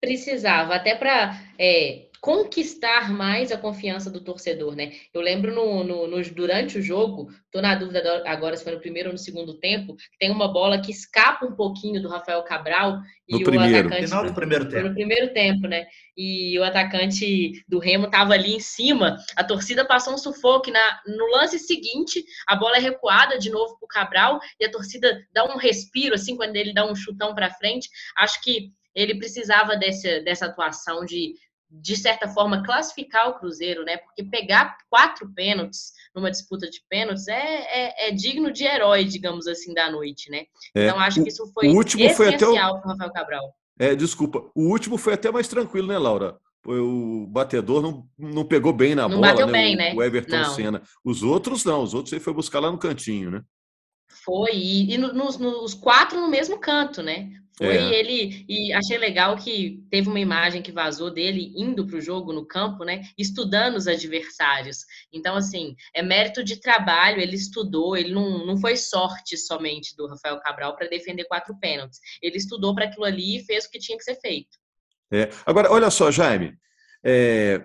Precisava, 0.00 0.74
até 0.74 0.94
para 0.94 1.38
é, 1.58 2.08
conquistar 2.26 3.08
mais 3.12 3.52
a 3.52 3.56
confiança 3.56 4.10
do 4.10 4.20
torcedor, 4.20 4.74
né? 4.74 4.90
Eu 5.14 5.20
lembro 5.20 5.54
no, 5.54 5.84
no, 5.84 6.08
no, 6.08 6.20
durante 6.34 6.76
o 6.76 6.82
jogo, 6.82 7.32
tô 7.52 7.62
na 7.62 7.76
dúvida 7.76 8.24
agora 8.26 8.56
se 8.56 8.64
foi 8.64 8.72
no 8.72 8.80
primeiro 8.80 9.10
ou 9.10 9.12
no 9.12 9.18
segundo 9.18 9.54
tempo, 9.60 9.94
tem 10.18 10.28
uma 10.28 10.52
bola 10.52 10.80
que 10.80 10.90
escapa 10.90 11.46
um 11.46 11.54
pouquinho 11.54 12.02
do 12.02 12.08
Rafael 12.08 12.42
Cabral 12.42 12.98
no 13.30 13.38
e 13.38 13.44
primeiro. 13.44 13.76
o 13.76 13.78
atacante 13.78 14.08
final 14.08 14.26
do 14.26 14.34
primeiro 14.34 14.68
tempo. 14.68 14.88
no 14.88 14.94
primeiro 14.94 15.32
tempo, 15.32 15.68
né? 15.68 15.86
E 16.16 16.58
o 16.58 16.64
atacante 16.64 17.64
do 17.68 17.78
Remo 17.78 18.10
tava 18.10 18.32
ali 18.32 18.56
em 18.56 18.60
cima, 18.60 19.16
a 19.36 19.44
torcida 19.44 19.84
passou 19.84 20.12
um 20.12 20.18
sufoco 20.18 20.68
na 20.68 21.00
no 21.06 21.30
lance 21.30 21.60
seguinte, 21.60 22.24
a 22.48 22.56
bola 22.56 22.78
é 22.78 22.80
recuada 22.80 23.38
de 23.38 23.50
novo 23.50 23.78
pro 23.78 23.86
Cabral 23.86 24.40
e 24.58 24.64
a 24.64 24.70
torcida 24.70 25.24
dá 25.32 25.44
um 25.44 25.56
respiro 25.56 26.16
assim 26.16 26.36
quando 26.36 26.56
ele 26.56 26.74
dá 26.74 26.84
um 26.84 26.96
chutão 26.96 27.36
para 27.36 27.54
frente. 27.54 27.88
Acho 28.16 28.42
que 28.42 28.72
ele 28.96 29.14
precisava 29.14 29.76
dessa, 29.76 30.20
dessa 30.22 30.46
atuação 30.46 31.04
de 31.04 31.34
de 31.70 31.96
certa 31.96 32.28
forma, 32.28 32.62
classificar 32.62 33.28
o 33.28 33.38
Cruzeiro, 33.38 33.84
né? 33.84 33.96
Porque 33.96 34.22
pegar 34.22 34.76
quatro 34.88 35.28
pênaltis 35.34 35.92
numa 36.14 36.30
disputa 36.30 36.68
de 36.70 36.80
pênaltis 36.88 37.26
é, 37.28 37.34
é, 37.34 38.08
é 38.08 38.10
digno 38.12 38.52
de 38.52 38.64
herói, 38.64 39.04
digamos 39.04 39.46
assim, 39.46 39.74
da 39.74 39.90
noite, 39.90 40.30
né? 40.30 40.44
É, 40.74 40.86
então, 40.86 40.98
acho 40.98 41.22
que 41.22 41.28
isso 41.28 41.46
foi 41.52 41.68
o 41.68 41.74
último 41.74 42.04
essencial 42.04 42.80
para 42.80 42.88
o 42.88 42.92
Rafael 42.92 43.12
Cabral. 43.12 43.54
É, 43.78 43.94
desculpa. 43.94 44.50
O 44.54 44.70
último 44.70 44.96
foi 44.96 45.14
até 45.14 45.30
mais 45.30 45.48
tranquilo, 45.48 45.88
né, 45.88 45.98
Laura? 45.98 46.38
O 46.64 47.26
batedor 47.28 47.80
não, 47.80 48.08
não 48.18 48.44
pegou 48.44 48.72
bem 48.72 48.94
na 48.94 49.08
não 49.08 49.20
bola, 49.20 49.32
bateu 49.32 49.46
né? 49.46 49.52
Bem, 49.52 49.74
o, 49.74 49.78
né? 49.78 49.94
o 49.94 50.02
Everton 50.02 50.36
não. 50.36 50.54
Senna. 50.54 50.82
Os 51.04 51.22
outros 51.22 51.64
não, 51.64 51.82
os 51.82 51.94
outros 51.94 52.12
ele 52.12 52.22
foi 52.22 52.32
buscar 52.32 52.58
lá 52.58 52.72
no 52.72 52.78
cantinho, 52.78 53.30
né? 53.30 53.42
Foi, 54.24 54.50
e, 54.52 54.94
e 54.94 54.98
nos, 54.98 55.38
nos 55.38 55.74
quatro 55.74 56.20
no 56.20 56.28
mesmo 56.28 56.58
canto, 56.58 57.02
né? 57.02 57.30
Foi 57.58 57.74
é. 57.74 57.94
ele, 57.94 58.44
e 58.46 58.70
achei 58.74 58.98
legal 58.98 59.34
que 59.36 59.82
teve 59.90 60.08
uma 60.08 60.20
imagem 60.20 60.60
que 60.60 60.70
vazou 60.70 61.10
dele 61.10 61.54
indo 61.56 61.86
para 61.86 61.96
o 61.96 62.00
jogo 62.02 62.30
no 62.30 62.44
campo, 62.44 62.84
né? 62.84 63.02
Estudando 63.16 63.76
os 63.76 63.88
adversários. 63.88 64.84
Então, 65.10 65.34
assim, 65.36 65.74
é 65.94 66.02
mérito 66.02 66.44
de 66.44 66.60
trabalho, 66.60 67.18
ele 67.18 67.34
estudou, 67.34 67.96
ele 67.96 68.12
não, 68.12 68.44
não 68.44 68.58
foi 68.58 68.76
sorte 68.76 69.38
somente 69.38 69.96
do 69.96 70.06
Rafael 70.06 70.38
Cabral 70.40 70.76
para 70.76 70.86
defender 70.86 71.24
quatro 71.24 71.58
pênaltis. 71.58 71.98
Ele 72.20 72.36
estudou 72.36 72.74
para 72.74 72.84
aquilo 72.84 73.06
ali 73.06 73.38
e 73.38 73.44
fez 73.44 73.64
o 73.64 73.70
que 73.70 73.78
tinha 73.78 73.96
que 73.96 74.04
ser 74.04 74.16
feito. 74.16 74.58
É. 75.10 75.30
Agora, 75.46 75.72
olha 75.72 75.90
só, 75.90 76.10
Jaime. 76.10 76.58
É... 77.02 77.64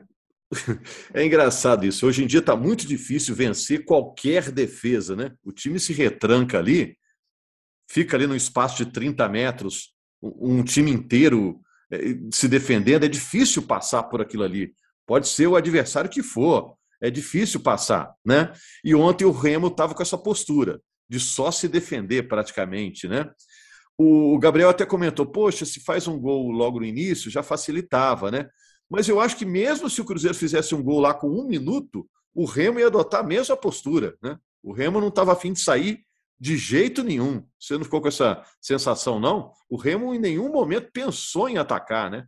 é 1.13 1.25
engraçado 1.25 1.85
isso. 1.85 2.07
Hoje 2.07 2.23
em 2.23 2.27
dia 2.27 2.39
está 2.39 2.55
muito 2.55 2.87
difícil 2.87 3.35
vencer 3.35 3.83
qualquer 3.83 4.51
defesa, 4.51 5.17
né? 5.17 5.33
O 5.43 5.51
time 5.51 5.81
se 5.81 5.91
retranca 5.91 6.59
ali 6.59 6.95
fica 7.91 8.15
ali 8.15 8.25
no 8.25 8.35
espaço 8.35 8.77
de 8.77 8.91
30 8.91 9.27
metros, 9.27 9.93
um 10.21 10.63
time 10.63 10.89
inteiro 10.91 11.59
é, 11.91 11.99
se 12.31 12.47
defendendo, 12.47 13.03
é 13.03 13.09
difícil 13.09 13.63
passar 13.63 14.03
por 14.03 14.21
aquilo 14.21 14.43
ali. 14.43 14.73
Pode 15.05 15.27
ser 15.27 15.47
o 15.47 15.57
adversário 15.57 16.09
que 16.09 16.23
for, 16.23 16.75
é 17.01 17.09
difícil 17.09 17.59
passar, 17.59 18.13
né? 18.23 18.53
E 18.83 18.95
ontem 18.95 19.25
o 19.25 19.31
Remo 19.31 19.67
estava 19.67 19.93
com 19.93 20.01
essa 20.01 20.17
postura 20.17 20.79
de 21.09 21.19
só 21.19 21.51
se 21.51 21.67
defender 21.67 22.29
praticamente, 22.29 23.07
né? 23.07 23.29
O 23.97 24.39
Gabriel 24.39 24.69
até 24.69 24.85
comentou, 24.85 25.25
poxa, 25.25 25.65
se 25.65 25.81
faz 25.81 26.07
um 26.07 26.17
gol 26.17 26.49
logo 26.49 26.79
no 26.79 26.85
início, 26.85 27.29
já 27.29 27.43
facilitava, 27.43 28.31
né? 28.31 28.47
Mas 28.89 29.09
eu 29.09 29.19
acho 29.19 29.35
que 29.35 29.45
mesmo 29.45 29.89
se 29.89 29.99
o 29.99 30.05
Cruzeiro 30.05 30.35
fizesse 30.35 30.73
um 30.73 30.81
gol 30.81 31.01
lá 31.01 31.13
com 31.13 31.27
um 31.27 31.45
minuto, 31.45 32.07
o 32.33 32.45
Remo 32.45 32.79
ia 32.79 32.87
adotar 32.87 33.19
a 33.19 33.27
mesma 33.27 33.57
postura. 33.57 34.15
Né? 34.21 34.37
O 34.63 34.71
Remo 34.73 35.01
não 35.01 35.09
estava 35.09 35.33
afim 35.33 35.53
de 35.53 35.59
sair 35.59 35.99
de 36.41 36.57
jeito 36.57 37.03
nenhum. 37.03 37.45
Você 37.59 37.77
não 37.77 37.83
ficou 37.83 38.01
com 38.01 38.07
essa 38.07 38.43
sensação, 38.59 39.19
não? 39.19 39.53
O 39.69 39.77
Remo 39.77 40.11
em 40.11 40.17
nenhum 40.17 40.51
momento 40.51 40.89
pensou 40.91 41.47
em 41.47 41.59
atacar, 41.59 42.09
né? 42.09 42.25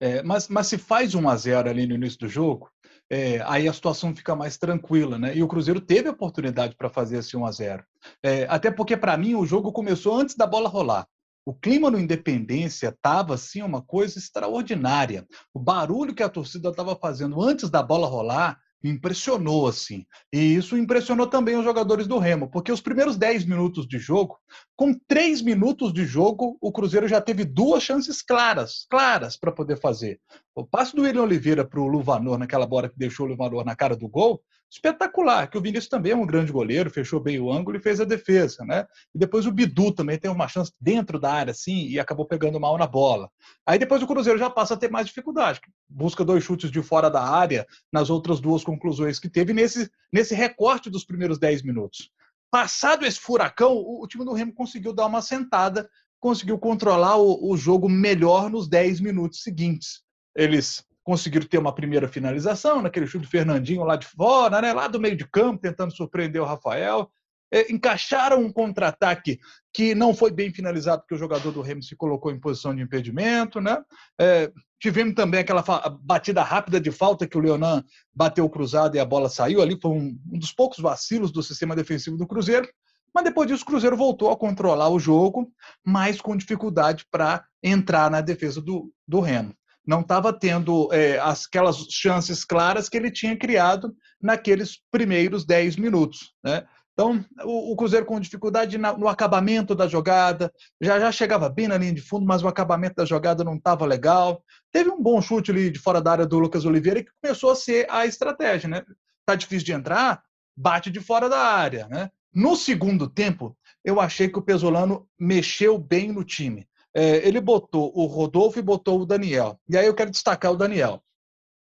É, 0.00 0.22
mas, 0.22 0.48
mas 0.48 0.68
se 0.68 0.78
faz 0.78 1.14
1 1.14 1.28
a 1.28 1.36
0 1.36 1.68
ali 1.68 1.86
no 1.86 1.94
início 1.94 2.18
do 2.20 2.28
jogo, 2.28 2.70
é, 3.10 3.42
aí 3.42 3.68
a 3.68 3.72
situação 3.74 4.16
fica 4.16 4.34
mais 4.34 4.56
tranquila, 4.56 5.18
né? 5.18 5.36
E 5.36 5.42
o 5.42 5.48
Cruzeiro 5.48 5.82
teve 5.82 6.08
a 6.08 6.12
oportunidade 6.12 6.74
para 6.74 6.88
fazer 6.88 7.18
esse 7.18 7.36
1 7.36 7.44
a 7.44 7.52
0 7.52 7.84
é, 8.22 8.46
Até 8.48 8.70
porque, 8.70 8.96
para 8.96 9.18
mim, 9.18 9.34
o 9.34 9.44
jogo 9.44 9.70
começou 9.70 10.18
antes 10.18 10.34
da 10.34 10.46
bola 10.46 10.70
rolar. 10.70 11.06
O 11.44 11.52
clima 11.52 11.90
no 11.90 12.00
Independência 12.00 12.88
estava 12.88 13.34
assim 13.34 13.60
uma 13.60 13.82
coisa 13.82 14.18
extraordinária. 14.18 15.26
O 15.52 15.60
barulho 15.60 16.14
que 16.14 16.22
a 16.22 16.28
torcida 16.30 16.70
estava 16.70 16.96
fazendo 16.96 17.42
antes 17.42 17.68
da 17.68 17.82
bola 17.82 18.06
rolar 18.06 18.58
impressionou 18.82 19.66
assim. 19.66 20.06
E 20.32 20.38
isso 20.38 20.76
impressionou 20.76 21.26
também 21.26 21.56
os 21.56 21.64
jogadores 21.64 22.06
do 22.06 22.18
Remo, 22.18 22.50
porque 22.50 22.72
os 22.72 22.80
primeiros 22.80 23.16
10 23.16 23.44
minutos 23.44 23.86
de 23.86 23.98
jogo, 23.98 24.38
com 24.76 24.94
3 25.06 25.42
minutos 25.42 25.92
de 25.92 26.04
jogo, 26.04 26.56
o 26.60 26.72
Cruzeiro 26.72 27.06
já 27.06 27.20
teve 27.20 27.44
duas 27.44 27.82
chances 27.82 28.22
claras, 28.22 28.86
claras 28.90 29.36
para 29.36 29.52
poder 29.52 29.78
fazer. 29.78 30.20
O 30.54 30.64
passe 30.64 30.94
do 30.94 31.02
William 31.02 31.22
Oliveira 31.22 31.64
para 31.64 31.80
o 31.80 31.86
Luvanor 31.86 32.38
naquela 32.38 32.66
bola 32.66 32.88
que 32.88 32.98
deixou 32.98 33.26
o 33.26 33.28
Luvanor 33.28 33.64
na 33.64 33.76
cara 33.76 33.96
do 33.96 34.08
gol, 34.08 34.42
espetacular, 34.70 35.50
que 35.50 35.58
o 35.58 35.60
Vinícius 35.60 35.88
também 35.88 36.12
é 36.12 36.16
um 36.16 36.26
grande 36.26 36.52
goleiro, 36.52 36.90
fechou 36.90 37.18
bem 37.18 37.40
o 37.40 37.50
ângulo 37.50 37.76
e 37.76 37.80
fez 37.80 38.00
a 38.00 38.04
defesa, 38.04 38.64
né? 38.64 38.86
E 39.12 39.18
depois 39.18 39.44
o 39.44 39.50
Bidu 39.50 39.90
também 39.90 40.16
tem 40.16 40.30
uma 40.30 40.46
chance 40.46 40.72
dentro 40.80 41.18
da 41.18 41.32
área, 41.32 41.50
assim, 41.50 41.88
e 41.88 41.98
acabou 41.98 42.24
pegando 42.24 42.60
mal 42.60 42.78
na 42.78 42.86
bola. 42.86 43.28
Aí 43.66 43.78
depois 43.78 44.00
o 44.00 44.06
Cruzeiro 44.06 44.38
já 44.38 44.48
passa 44.48 44.74
a 44.74 44.76
ter 44.76 44.88
mais 44.88 45.08
dificuldade, 45.08 45.60
busca 45.88 46.24
dois 46.24 46.44
chutes 46.44 46.70
de 46.70 46.80
fora 46.82 47.10
da 47.10 47.22
área 47.22 47.66
nas 47.92 48.10
outras 48.10 48.38
duas 48.38 48.62
conclusões 48.62 49.18
que 49.18 49.28
teve 49.28 49.52
nesse, 49.52 49.90
nesse 50.12 50.34
recorte 50.34 50.88
dos 50.88 51.04
primeiros 51.04 51.38
10 51.38 51.62
minutos. 51.62 52.10
Passado 52.48 53.04
esse 53.04 53.18
furacão, 53.18 53.72
o, 53.72 54.04
o 54.04 54.06
time 54.06 54.24
do 54.24 54.32
Remo 54.32 54.52
conseguiu 54.52 54.92
dar 54.92 55.06
uma 55.06 55.20
sentada, 55.20 55.90
conseguiu 56.20 56.58
controlar 56.58 57.16
o, 57.16 57.50
o 57.50 57.56
jogo 57.56 57.88
melhor 57.88 58.48
nos 58.48 58.68
10 58.68 59.00
minutos 59.00 59.42
seguintes. 59.42 60.02
Eles 60.36 60.84
conseguiram 61.02 61.46
ter 61.46 61.58
uma 61.58 61.74
primeira 61.74 62.08
finalização, 62.08 62.82
naquele 62.82 63.06
chute 63.06 63.24
do 63.24 63.30
Fernandinho 63.30 63.84
lá 63.84 63.96
de 63.96 64.06
fora, 64.06 64.60
né, 64.60 64.72
lá 64.72 64.86
do 64.86 65.00
meio 65.00 65.16
de 65.16 65.26
campo, 65.26 65.60
tentando 65.60 65.94
surpreender 65.94 66.40
o 66.40 66.46
Rafael. 66.46 67.10
É, 67.52 67.72
encaixaram 67.72 68.40
um 68.40 68.52
contra-ataque 68.52 69.40
que 69.72 69.92
não 69.92 70.14
foi 70.14 70.30
bem 70.30 70.52
finalizado, 70.52 71.02
porque 71.02 71.16
o 71.16 71.18
jogador 71.18 71.50
do 71.50 71.60
Remo 71.60 71.82
se 71.82 71.96
colocou 71.96 72.30
em 72.30 72.38
posição 72.38 72.72
de 72.74 72.80
impedimento. 72.80 73.60
Né? 73.60 73.76
É, 74.20 74.52
tivemos 74.78 75.14
também 75.14 75.40
aquela 75.40 75.64
batida 76.00 76.44
rápida 76.44 76.80
de 76.80 76.92
falta 76.92 77.26
que 77.26 77.36
o 77.36 77.40
Leonan 77.40 77.82
bateu 78.14 78.48
cruzado 78.48 78.96
e 78.96 79.00
a 79.00 79.04
bola 79.04 79.28
saiu 79.28 79.60
ali. 79.60 79.76
Foi 79.80 79.90
um, 79.90 80.16
um 80.32 80.38
dos 80.38 80.52
poucos 80.52 80.78
vacilos 80.78 81.32
do 81.32 81.42
sistema 81.42 81.74
defensivo 81.74 82.16
do 82.16 82.26
Cruzeiro. 82.26 82.68
Mas 83.12 83.24
depois 83.24 83.48
disso, 83.48 83.64
o 83.64 83.66
Cruzeiro 83.66 83.96
voltou 83.96 84.30
a 84.30 84.36
controlar 84.36 84.88
o 84.88 85.00
jogo, 85.00 85.50
mas 85.84 86.20
com 86.20 86.36
dificuldade 86.36 87.04
para 87.10 87.44
entrar 87.60 88.08
na 88.08 88.20
defesa 88.20 88.60
do, 88.60 88.92
do 89.08 89.18
Remo 89.18 89.52
não 89.86 90.00
estava 90.00 90.32
tendo 90.32 90.88
é, 90.92 91.18
aquelas 91.18 91.76
chances 91.90 92.44
claras 92.44 92.88
que 92.88 92.96
ele 92.96 93.10
tinha 93.10 93.36
criado 93.36 93.94
naqueles 94.20 94.78
primeiros 94.90 95.44
10 95.44 95.76
minutos. 95.76 96.32
Né? 96.44 96.64
Então, 96.92 97.24
o, 97.44 97.72
o, 97.72 97.76
Cruzeiro 97.76 98.04
com 98.04 98.20
dificuldade 98.20 98.76
na, 98.76 98.96
no 98.96 99.08
acabamento 99.08 99.74
da 99.74 99.88
jogada, 99.88 100.52
já, 100.80 101.00
já 101.00 101.10
chegava 101.10 101.48
bem 101.48 101.66
na 101.66 101.78
linha 101.78 101.94
de 101.94 102.02
fundo, 102.02 102.26
mas 102.26 102.42
o 102.42 102.48
acabamento 102.48 102.96
da 102.96 103.04
jogada 103.04 103.42
não 103.42 103.54
estava 103.54 103.86
legal. 103.86 104.44
Teve 104.70 104.90
um 104.90 105.02
bom 105.02 105.20
chute 105.22 105.50
ali 105.50 105.70
de 105.70 105.78
fora 105.78 106.00
da 106.00 106.12
área 106.12 106.26
do 106.26 106.38
Lucas 106.38 106.64
Oliveira 106.64 107.02
que 107.02 107.10
começou 107.22 107.50
a 107.50 107.56
ser 107.56 107.86
a 107.90 108.04
estratégia. 108.04 108.68
Né? 108.68 108.82
Tá 109.24 109.34
difícil 109.34 109.64
de 109.64 109.72
entrar, 109.72 110.22
bate 110.56 110.90
de 110.90 111.00
fora 111.00 111.28
da 111.28 111.38
área. 111.38 111.88
Né? 111.88 112.10
No 112.34 112.54
segundo 112.54 113.08
tempo, 113.08 113.56
eu 113.82 113.98
achei 113.98 114.28
que 114.28 114.38
o 114.38 114.42
Pesolano 114.42 115.08
mexeu 115.18 115.78
bem 115.78 116.12
no 116.12 116.22
time 116.22 116.68
é, 116.94 117.26
ele 117.26 117.40
botou 117.40 117.92
o 117.94 118.06
Rodolfo 118.06 118.58
e 118.58 118.62
botou 118.62 119.00
o 119.00 119.06
Daniel. 119.06 119.58
E 119.68 119.76
aí 119.76 119.86
eu 119.86 119.94
quero 119.94 120.10
destacar 120.10 120.52
o 120.52 120.56
Daniel. 120.56 121.02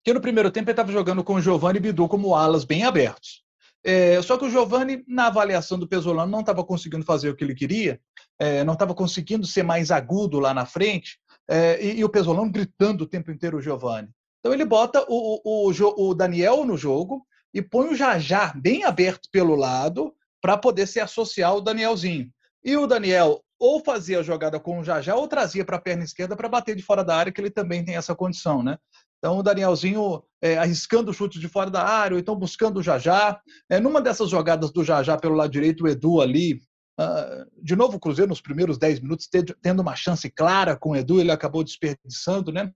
Que 0.04 0.12
no 0.12 0.20
primeiro 0.20 0.50
tempo 0.50 0.68
ele 0.68 0.72
estava 0.72 0.92
jogando 0.92 1.24
com 1.24 1.34
o 1.34 1.40
Giovanni 1.40 1.80
Bidu 1.80 2.08
como 2.08 2.34
alas 2.34 2.64
bem 2.64 2.84
abertos. 2.84 3.42
É, 3.84 4.20
só 4.22 4.38
que 4.38 4.46
o 4.46 4.50
Giovanni, 4.50 5.04
na 5.06 5.26
avaliação 5.26 5.78
do 5.78 5.86
Pesolano, 5.86 6.32
não 6.32 6.40
estava 6.40 6.64
conseguindo 6.64 7.04
fazer 7.04 7.28
o 7.28 7.36
que 7.36 7.44
ele 7.44 7.54
queria, 7.54 8.00
é, 8.38 8.64
não 8.64 8.72
estava 8.72 8.94
conseguindo 8.94 9.46
ser 9.46 9.62
mais 9.62 9.90
agudo 9.90 10.40
lá 10.40 10.54
na 10.54 10.64
frente, 10.64 11.18
é, 11.48 11.84
e, 11.84 11.98
e, 11.98 12.04
o 12.04 12.08
Pesolano 12.08 12.50
gritando 12.50 13.04
o 13.04 13.06
tempo 13.06 13.30
inteiro 13.30 13.58
o 13.58 13.60
Giovanni. 13.60 14.08
Então 14.40 14.54
ele 14.54 14.64
bota 14.64 15.04
o, 15.06 15.40
o, 15.44 15.70
o, 15.70 16.08
o 16.08 16.14
Daniel 16.14 16.64
no 16.64 16.78
jogo 16.78 17.26
e 17.52 17.60
põe 17.60 17.88
o 17.88 17.94
Jajá 17.94 18.54
bem 18.56 18.84
aberto 18.84 19.28
pelo 19.30 19.54
lado 19.54 20.14
para 20.40 20.56
poder 20.56 20.86
se 20.86 20.98
associar 20.98 21.50
ao 21.50 21.60
Danielzinho. 21.60 22.30
E 22.64 22.76
o 22.78 22.86
Daniel 22.86 23.42
ou 23.64 23.82
fazia 23.82 24.20
a 24.20 24.22
jogada 24.22 24.60
com 24.60 24.78
o 24.78 24.84
Jajá 24.84 25.14
ou 25.14 25.26
trazia 25.26 25.64
para 25.64 25.76
a 25.76 25.80
perna 25.80 26.04
esquerda 26.04 26.36
para 26.36 26.50
bater 26.50 26.76
de 26.76 26.82
fora 26.82 27.02
da 27.02 27.16
área, 27.16 27.32
que 27.32 27.40
ele 27.40 27.50
também 27.50 27.82
tem 27.82 27.96
essa 27.96 28.14
condição, 28.14 28.62
né? 28.62 28.76
Então 29.18 29.38
o 29.38 29.42
Danielzinho 29.42 30.22
é, 30.42 30.58
arriscando 30.58 31.10
o 31.10 31.14
chute 31.14 31.40
de 31.40 31.48
fora 31.48 31.70
da 31.70 31.82
área, 31.82 32.14
ou 32.14 32.20
então 32.20 32.36
buscando 32.36 32.80
o 32.80 32.82
Jajá. 32.82 33.40
É, 33.70 33.80
numa 33.80 34.02
dessas 34.02 34.28
jogadas 34.28 34.70
do 34.70 34.84
Jajá 34.84 35.16
pelo 35.16 35.34
lado 35.34 35.50
direito, 35.50 35.84
o 35.84 35.88
Edu 35.88 36.20
ali, 36.20 36.60
uh, 37.00 37.62
de 37.62 37.74
novo 37.74 37.96
o 37.96 38.00
Cruzeiro 38.00 38.28
nos 38.28 38.42
primeiros 38.42 38.76
10 38.76 39.00
minutos, 39.00 39.30
tendo 39.62 39.80
uma 39.80 39.96
chance 39.96 40.28
clara 40.28 40.76
com 40.76 40.90
o 40.90 40.96
Edu, 40.96 41.18
ele 41.18 41.32
acabou 41.32 41.64
desperdiçando, 41.64 42.52
né? 42.52 42.70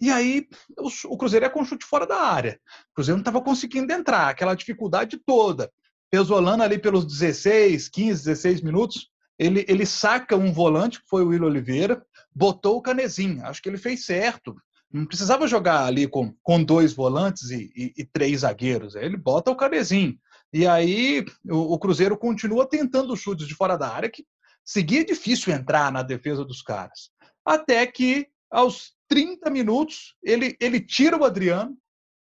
E 0.00 0.10
aí 0.10 0.48
o, 0.78 1.18
Cruzeiro 1.18 1.44
é 1.44 1.50
com 1.50 1.62
chute 1.62 1.84
fora 1.84 2.06
da 2.06 2.22
área. 2.22 2.58
O 2.92 2.94
Cruzeiro 2.94 3.18
não 3.18 3.22
estava 3.22 3.42
conseguindo 3.42 3.92
entrar, 3.92 4.30
aquela 4.30 4.54
dificuldade 4.54 5.20
toda. 5.26 5.70
Pesolano 6.10 6.62
ali 6.62 6.78
pelos 6.78 7.04
16, 7.04 7.90
15, 7.90 8.24
16 8.24 8.62
minutos, 8.62 9.10
ele, 9.38 9.64
ele 9.68 9.84
saca 9.84 10.36
um 10.36 10.52
volante, 10.52 11.00
que 11.00 11.08
foi 11.08 11.22
o 11.22 11.28
Will 11.28 11.44
Oliveira, 11.44 12.04
botou 12.34 12.76
o 12.76 12.82
Canezinho. 12.82 13.44
Acho 13.44 13.62
que 13.62 13.68
ele 13.68 13.78
fez 13.78 14.04
certo. 14.06 14.56
Não 14.92 15.04
precisava 15.04 15.46
jogar 15.46 15.84
ali 15.84 16.06
com, 16.06 16.34
com 16.42 16.62
dois 16.62 16.92
volantes 16.92 17.50
e, 17.50 17.70
e, 17.76 17.92
e 17.98 18.04
três 18.04 18.40
zagueiros. 18.40 18.94
Ele 18.94 19.16
bota 19.16 19.50
o 19.50 19.56
Canezinho. 19.56 20.18
E 20.52 20.66
aí 20.66 21.24
o, 21.44 21.74
o, 21.74 21.78
Cruzeiro 21.78 22.16
continua 22.16 22.68
tentando 22.68 23.16
chutes 23.16 23.46
de 23.46 23.54
fora 23.54 23.76
da 23.76 23.88
área, 23.92 24.10
que 24.10 24.24
seguia 24.64 25.04
difícil 25.04 25.52
entrar 25.52 25.92
na 25.92 26.02
defesa 26.02 26.44
dos 26.44 26.62
caras. 26.62 27.10
Até 27.44 27.86
que, 27.86 28.26
aos 28.50 28.92
30 29.08 29.50
minutos, 29.50 30.14
ele, 30.22 30.56
ele 30.60 30.80
tira 30.80 31.16
o 31.16 31.24
Adriano, 31.24 31.76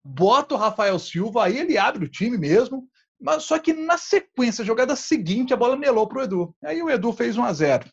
bota 0.04 0.54
o 0.54 0.58
Rafael 0.58 0.98
Silva, 0.98 1.44
aí 1.44 1.58
ele 1.58 1.78
abre 1.78 2.04
o 2.04 2.08
time 2.08 2.38
mesmo, 2.38 2.88
mas 3.22 3.44
só 3.44 3.58
que 3.58 3.72
na 3.72 3.96
sequência, 3.96 4.64
jogada 4.64 4.96
seguinte, 4.96 5.54
a 5.54 5.56
bola 5.56 5.76
melou 5.76 6.08
para 6.08 6.18
o 6.18 6.22
Edu. 6.22 6.54
Aí 6.64 6.82
o 6.82 6.90
Edu 6.90 7.12
fez 7.12 7.36
1 7.36 7.44
a 7.44 7.52
0 7.52 7.84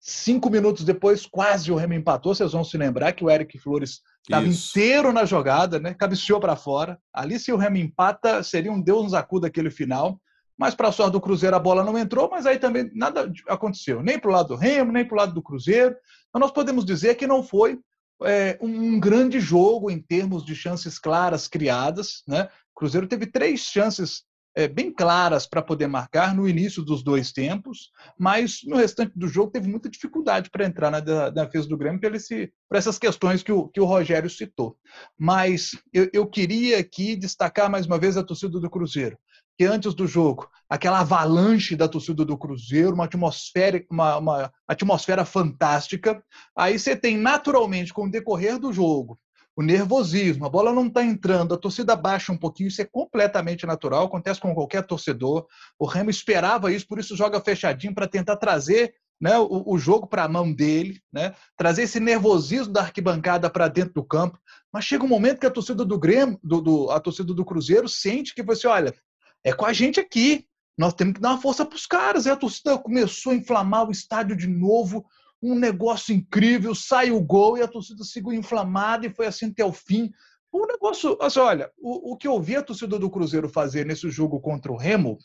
Cinco 0.00 0.48
minutos 0.48 0.84
depois, 0.84 1.26
quase 1.26 1.72
o 1.72 1.76
Remo 1.76 1.94
empatou. 1.94 2.34
Vocês 2.34 2.52
vão 2.52 2.62
se 2.62 2.76
lembrar 2.76 3.12
que 3.12 3.24
o 3.24 3.30
Eric 3.30 3.58
Flores 3.58 4.00
estava 4.22 4.46
inteiro 4.46 5.12
na 5.12 5.24
jogada, 5.24 5.78
né? 5.80 5.92
cabeceou 5.92 6.38
para 6.38 6.54
fora. 6.56 6.98
Ali, 7.12 7.38
se 7.38 7.52
o 7.52 7.56
Remo 7.56 7.76
empata, 7.78 8.42
seria 8.42 8.70
um 8.70 8.80
Deus 8.80 9.04
nos 9.04 9.14
acuda 9.14 9.48
aquele 9.48 9.70
final. 9.70 10.20
Mas, 10.56 10.74
para 10.74 10.88
a 10.88 10.92
sorte 10.92 11.12
do 11.12 11.20
Cruzeiro, 11.20 11.54
a 11.54 11.60
bola 11.60 11.84
não 11.84 11.96
entrou, 11.96 12.28
mas 12.30 12.46
aí 12.46 12.58
também 12.58 12.90
nada 12.94 13.32
aconteceu. 13.48 14.02
Nem 14.02 14.18
para 14.18 14.28
o 14.28 14.32
lado 14.32 14.48
do 14.48 14.56
Remo, 14.56 14.92
nem 14.92 15.04
para 15.04 15.14
o 15.14 15.18
lado 15.18 15.34
do 15.34 15.42
Cruzeiro. 15.42 15.94
Então, 16.28 16.40
nós 16.40 16.50
podemos 16.50 16.84
dizer 16.84 17.14
que 17.16 17.26
não 17.26 17.42
foi 17.42 17.78
é, 18.24 18.58
um 18.60 18.98
grande 18.98 19.40
jogo 19.40 19.90
em 19.90 20.00
termos 20.00 20.44
de 20.44 20.54
chances 20.54 20.98
claras 20.98 21.46
criadas. 21.46 22.22
Né? 22.26 22.48
O 22.72 22.78
Cruzeiro 22.78 23.06
teve 23.06 23.26
três 23.26 23.60
chances 23.60 24.24
é, 24.58 24.66
bem 24.66 24.92
claras 24.92 25.46
para 25.46 25.62
poder 25.62 25.86
marcar 25.86 26.34
no 26.34 26.48
início 26.48 26.82
dos 26.82 27.00
dois 27.00 27.30
tempos, 27.30 27.92
mas 28.18 28.58
no 28.64 28.74
restante 28.74 29.12
do 29.16 29.28
jogo 29.28 29.52
teve 29.52 29.68
muita 29.68 29.88
dificuldade 29.88 30.50
para 30.50 30.66
entrar 30.66 30.90
na, 30.90 31.00
na 31.00 31.44
defesa 31.44 31.68
do 31.68 31.76
Grêmio 31.76 32.00
por, 32.00 32.12
esse, 32.12 32.52
por 32.68 32.76
essas 32.76 32.98
questões 32.98 33.40
que 33.40 33.52
o, 33.52 33.68
que 33.68 33.80
o 33.80 33.84
Rogério 33.84 34.28
citou. 34.28 34.76
Mas 35.16 35.80
eu, 35.92 36.10
eu 36.12 36.26
queria 36.26 36.80
aqui 36.80 37.14
destacar 37.14 37.70
mais 37.70 37.86
uma 37.86 38.00
vez 38.00 38.16
a 38.16 38.24
torcida 38.24 38.58
do 38.58 38.68
Cruzeiro 38.68 39.16
que 39.56 39.64
antes 39.64 39.92
do 39.92 40.06
jogo, 40.06 40.48
aquela 40.70 41.00
avalanche 41.00 41.74
da 41.74 41.88
torcida 41.88 42.24
do 42.24 42.38
Cruzeiro, 42.38 42.94
uma 42.94 43.06
atmosfera, 43.06 43.84
uma, 43.90 44.16
uma, 44.18 44.52
atmosfera 44.68 45.24
fantástica. 45.24 46.22
Aí 46.56 46.78
você 46.78 46.94
tem 46.94 47.16
naturalmente, 47.16 47.92
com 47.92 48.04
o 48.04 48.10
decorrer 48.10 48.56
do 48.56 48.72
jogo, 48.72 49.18
o 49.58 49.62
nervosismo, 49.62 50.46
a 50.46 50.48
bola 50.48 50.72
não 50.72 50.86
está 50.86 51.02
entrando, 51.02 51.52
a 51.52 51.58
torcida 51.58 51.96
baixa 51.96 52.30
um 52.30 52.38
pouquinho, 52.38 52.68
isso 52.68 52.80
é 52.80 52.84
completamente 52.84 53.66
natural, 53.66 54.06
acontece 54.06 54.38
com 54.38 54.54
qualquer 54.54 54.86
torcedor. 54.86 55.48
O 55.76 55.84
Remo 55.84 56.10
esperava 56.10 56.72
isso, 56.72 56.86
por 56.86 57.00
isso 57.00 57.16
joga 57.16 57.40
fechadinho 57.40 57.92
para 57.92 58.06
tentar 58.06 58.36
trazer 58.36 58.94
né, 59.20 59.36
o, 59.36 59.64
o 59.66 59.76
jogo 59.76 60.06
para 60.06 60.22
a 60.22 60.28
mão 60.28 60.52
dele, 60.52 61.00
né, 61.12 61.34
trazer 61.56 61.82
esse 61.82 61.98
nervosismo 61.98 62.72
da 62.72 62.82
arquibancada 62.82 63.50
para 63.50 63.66
dentro 63.66 63.94
do 63.94 64.04
campo. 64.04 64.38
Mas 64.72 64.84
chega 64.84 65.02
um 65.02 65.08
momento 65.08 65.40
que 65.40 65.46
a 65.46 65.50
torcida 65.50 65.84
do 65.84 65.98
Grêmio, 65.98 66.38
do, 66.40 66.60
do, 66.60 66.90
a 66.92 67.00
torcida 67.00 67.34
do 67.34 67.44
Cruzeiro, 67.44 67.88
sente 67.88 68.36
que 68.36 68.44
você, 68.44 68.68
olha, 68.68 68.94
é 69.42 69.52
com 69.52 69.66
a 69.66 69.72
gente 69.72 69.98
aqui, 69.98 70.46
nós 70.78 70.94
temos 70.94 71.14
que 71.14 71.20
dar 71.20 71.30
uma 71.30 71.40
força 71.40 71.66
para 71.66 71.74
os 71.74 71.84
caras. 71.84 72.26
E 72.26 72.30
a 72.30 72.36
torcida 72.36 72.78
começou 72.78 73.32
a 73.32 73.34
inflamar 73.34 73.88
o 73.88 73.90
estádio 73.90 74.36
de 74.36 74.46
novo, 74.46 75.04
um 75.42 75.54
negócio 75.54 76.14
incrível, 76.14 76.74
sai 76.74 77.10
o 77.10 77.20
gol 77.20 77.56
e 77.56 77.62
a 77.62 77.68
torcida 77.68 78.02
seguiu 78.04 78.32
inflamada 78.32 79.06
e 79.06 79.14
foi 79.14 79.26
assim 79.26 79.46
até 79.46 79.64
o 79.64 79.72
fim. 79.72 80.10
O 80.50 80.66
negócio, 80.66 81.16
assim, 81.20 81.40
olha, 81.40 81.70
o, 81.78 82.12
o 82.12 82.16
que 82.16 82.26
eu 82.26 82.40
vi 82.40 82.56
a 82.56 82.62
torcida 82.62 82.98
do 82.98 83.10
Cruzeiro 83.10 83.48
fazer 83.48 83.86
nesse 83.86 84.10
jogo 84.10 84.40
contra 84.40 84.72
o 84.72 84.76
Remo, 84.76 85.18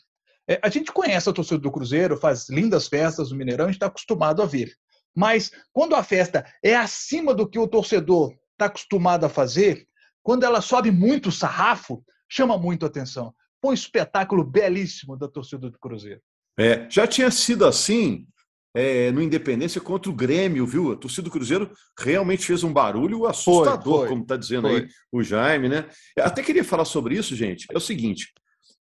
é, 0.48 0.60
a 0.62 0.68
gente 0.68 0.92
conhece 0.92 1.28
a 1.28 1.32
torcida 1.32 1.58
do 1.58 1.72
Cruzeiro, 1.72 2.16
faz 2.16 2.48
lindas 2.48 2.86
festas 2.86 3.30
no 3.30 3.36
Mineirão, 3.36 3.64
a 3.64 3.68
gente 3.68 3.76
está 3.76 3.86
acostumado 3.86 4.42
a 4.42 4.46
ver. 4.46 4.74
Mas 5.14 5.50
quando 5.72 5.94
a 5.94 6.02
festa 6.02 6.44
é 6.62 6.76
acima 6.76 7.34
do 7.34 7.48
que 7.48 7.58
o 7.58 7.68
torcedor 7.68 8.34
está 8.52 8.66
acostumado 8.66 9.24
a 9.24 9.28
fazer, 9.28 9.86
quando 10.22 10.44
ela 10.44 10.60
sobe 10.60 10.90
muito 10.90 11.28
o 11.28 11.32
sarrafo, 11.32 12.04
chama 12.28 12.58
muito 12.58 12.84
atenção. 12.84 13.34
Foi 13.60 13.70
um 13.70 13.74
espetáculo 13.74 14.44
belíssimo 14.44 15.16
da 15.16 15.28
torcida 15.28 15.70
do 15.70 15.78
Cruzeiro. 15.78 16.20
É, 16.58 16.88
já 16.90 17.06
tinha 17.06 17.30
sido 17.30 17.64
assim 17.64 18.26
é, 18.74 19.12
no 19.12 19.22
Independência 19.22 19.80
contra 19.80 20.10
o 20.10 20.14
Grêmio, 20.14 20.66
viu? 20.66 20.92
A 20.92 20.96
torcida 20.96 21.22
do 21.22 21.30
Cruzeiro 21.30 21.70
realmente 21.98 22.44
fez 22.44 22.64
um 22.64 22.72
barulho 22.72 23.24
assustador, 23.24 23.82
foi, 23.82 23.98
foi, 24.00 24.08
como 24.08 24.22
está 24.22 24.36
dizendo 24.36 24.68
foi. 24.68 24.80
aí 24.80 24.88
o 25.12 25.22
Jaime, 25.22 25.68
né? 25.68 25.88
Eu 26.16 26.24
até 26.24 26.42
queria 26.42 26.64
falar 26.64 26.84
sobre 26.84 27.16
isso, 27.16 27.36
gente. 27.36 27.66
É 27.70 27.76
o 27.76 27.80
seguinte: 27.80 28.32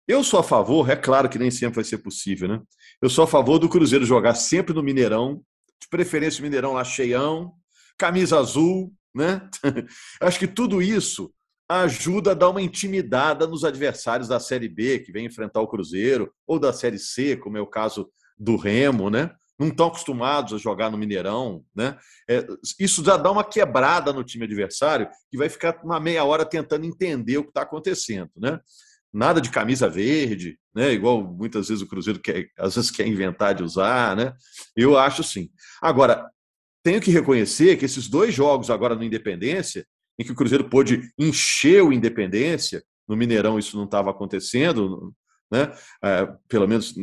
eu 0.09 0.25
sou 0.25 0.41
a 0.41 0.43
favor, 0.43 0.89
é 0.89 0.97
claro 0.97 1.29
que 1.29 1.39
nem 1.39 1.51
sempre 1.51 1.77
vai 1.77 1.85
ser 1.85 1.99
possível, 1.99 2.49
né? 2.49 2.63
Eu 3.03 3.11
sou 3.11 3.25
a 3.25 3.27
favor 3.27 3.59
do 3.59 3.69
Cruzeiro 3.69 4.05
jogar 4.05 4.35
sempre 4.35 4.75
no 4.75 4.83
Mineirão, 4.83 5.43
de 5.81 5.89
preferência 5.91 6.41
o 6.41 6.43
Mineirão 6.45 6.73
lá 6.73 6.83
cheião, 6.83 7.53
camisa 7.99 8.39
azul, 8.39 8.93
né? 9.15 9.49
Acho 10.21 10.39
que 10.39 10.47
tudo 10.47 10.81
isso 10.81 11.33
ajuda 11.69 12.31
a 12.31 12.35
dar 12.35 12.49
uma 12.49 12.63
intimidada 12.63 13.47
nos 13.47 13.65
adversários 13.65 14.29
da 14.29 14.39
Série 14.39 14.69
B, 14.69 15.01
que 15.01 15.13
vem 15.13 15.27
enfrentar 15.27 15.61
o 15.61 15.67
Cruzeiro, 15.67 16.33
ou 16.47 16.59
da 16.59 16.73
Série 16.73 16.99
C, 16.99 17.37
como 17.37 17.59
é 17.59 17.61
o 17.61 17.67
caso 17.67 18.09
do 18.39 18.57
Remo, 18.57 19.11
né? 19.11 19.35
Não 19.59 19.69
estão 19.69 19.87
acostumados 19.87 20.53
a 20.53 20.59
jogar 20.59 20.91
no 20.91 20.99
Mineirão, 20.99 21.65
né? 21.75 21.97
É, 22.29 22.47
isso 22.79 23.03
já 23.03 23.17
dá 23.17 23.31
uma 23.31 23.45
quebrada 23.45 24.13
no 24.13 24.23
time 24.23 24.45
adversário, 24.45 25.09
que 25.31 25.39
vai 25.39 25.49
ficar 25.49 25.81
uma 25.83 25.99
meia 25.99 26.25
hora 26.25 26.45
tentando 26.45 26.85
entender 26.85 27.39
o 27.39 27.43
que 27.43 27.51
está 27.51 27.63
acontecendo, 27.63 28.31
né? 28.37 28.61
Nada 29.13 29.41
de 29.41 29.51
camisa 29.51 29.89
verde, 29.89 30.59
né? 30.75 30.93
Igual 30.93 31.23
muitas 31.23 31.69
vezes 31.69 31.83
o 31.83 31.89
Cruzeiro 31.89 32.21
quer, 32.21 32.49
às 32.59 32.75
vezes 32.75 32.91
quer 32.91 33.07
inventar 33.07 33.55
de 33.55 33.63
usar, 33.63 34.15
né? 34.15 34.35
Eu 34.77 34.99
acho 34.99 35.23
sim. 35.23 35.49
Agora, 35.81 36.31
tenho 36.83 37.01
que 37.01 37.11
reconhecer 37.11 37.77
que 37.77 37.85
esses 37.85 38.09
dois 38.09 38.35
jogos 38.35 38.71
agora 38.71 38.95
no 38.95 39.03
Independência 39.03 39.87
em 40.19 40.25
que 40.25 40.33
o 40.33 40.37
Cruzeiro 40.37 40.69
pôde 40.69 41.11
encher 41.19 41.83
o 41.83 41.93
Independência. 41.93 42.83
No 43.09 43.17
Mineirão 43.17 43.59
isso 43.59 43.77
não 43.77 43.85
estava 43.85 44.11
acontecendo, 44.11 45.15
né? 45.51 45.73
É, 46.03 46.29
pelo 46.49 46.67
menos 46.67 46.95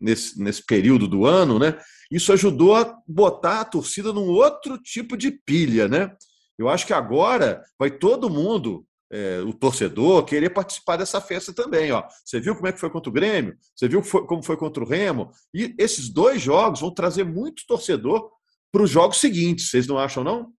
nesse, 0.00 0.40
nesse 0.40 0.64
período 0.64 1.06
do 1.06 1.26
ano, 1.26 1.58
né? 1.58 1.78
Isso 2.10 2.32
ajudou 2.32 2.74
a 2.76 2.98
botar 3.06 3.60
a 3.60 3.64
torcida 3.64 4.12
num 4.12 4.28
outro 4.28 4.78
tipo 4.78 5.16
de 5.16 5.30
pilha, 5.30 5.88
né? 5.88 6.14
Eu 6.58 6.68
acho 6.68 6.86
que 6.86 6.92
agora 6.92 7.62
vai 7.78 7.90
todo 7.90 8.30
mundo, 8.30 8.86
é, 9.10 9.40
o 9.40 9.52
torcedor, 9.52 10.24
querer 10.24 10.50
participar 10.50 10.96
dessa 10.96 11.20
festa 11.20 11.52
também. 11.52 11.92
Ó. 11.92 12.02
Você 12.24 12.40
viu 12.40 12.54
como 12.54 12.66
é 12.66 12.72
que 12.72 12.80
foi 12.80 12.90
contra 12.90 13.10
o 13.10 13.12
Grêmio? 13.12 13.56
Você 13.74 13.88
viu 13.88 14.02
como 14.02 14.42
foi 14.42 14.56
contra 14.56 14.82
o 14.82 14.86
Remo? 14.86 15.30
E 15.54 15.74
esses 15.78 16.08
dois 16.08 16.40
jogos 16.40 16.80
vão 16.80 16.92
trazer 16.92 17.24
muito 17.24 17.66
torcedor 17.66 18.30
para 18.70 18.82
os 18.82 18.90
jogos 18.90 19.18
seguintes. 19.18 19.70
Vocês 19.70 19.86
não 19.86 19.98
acham, 19.98 20.24
não? 20.24 20.52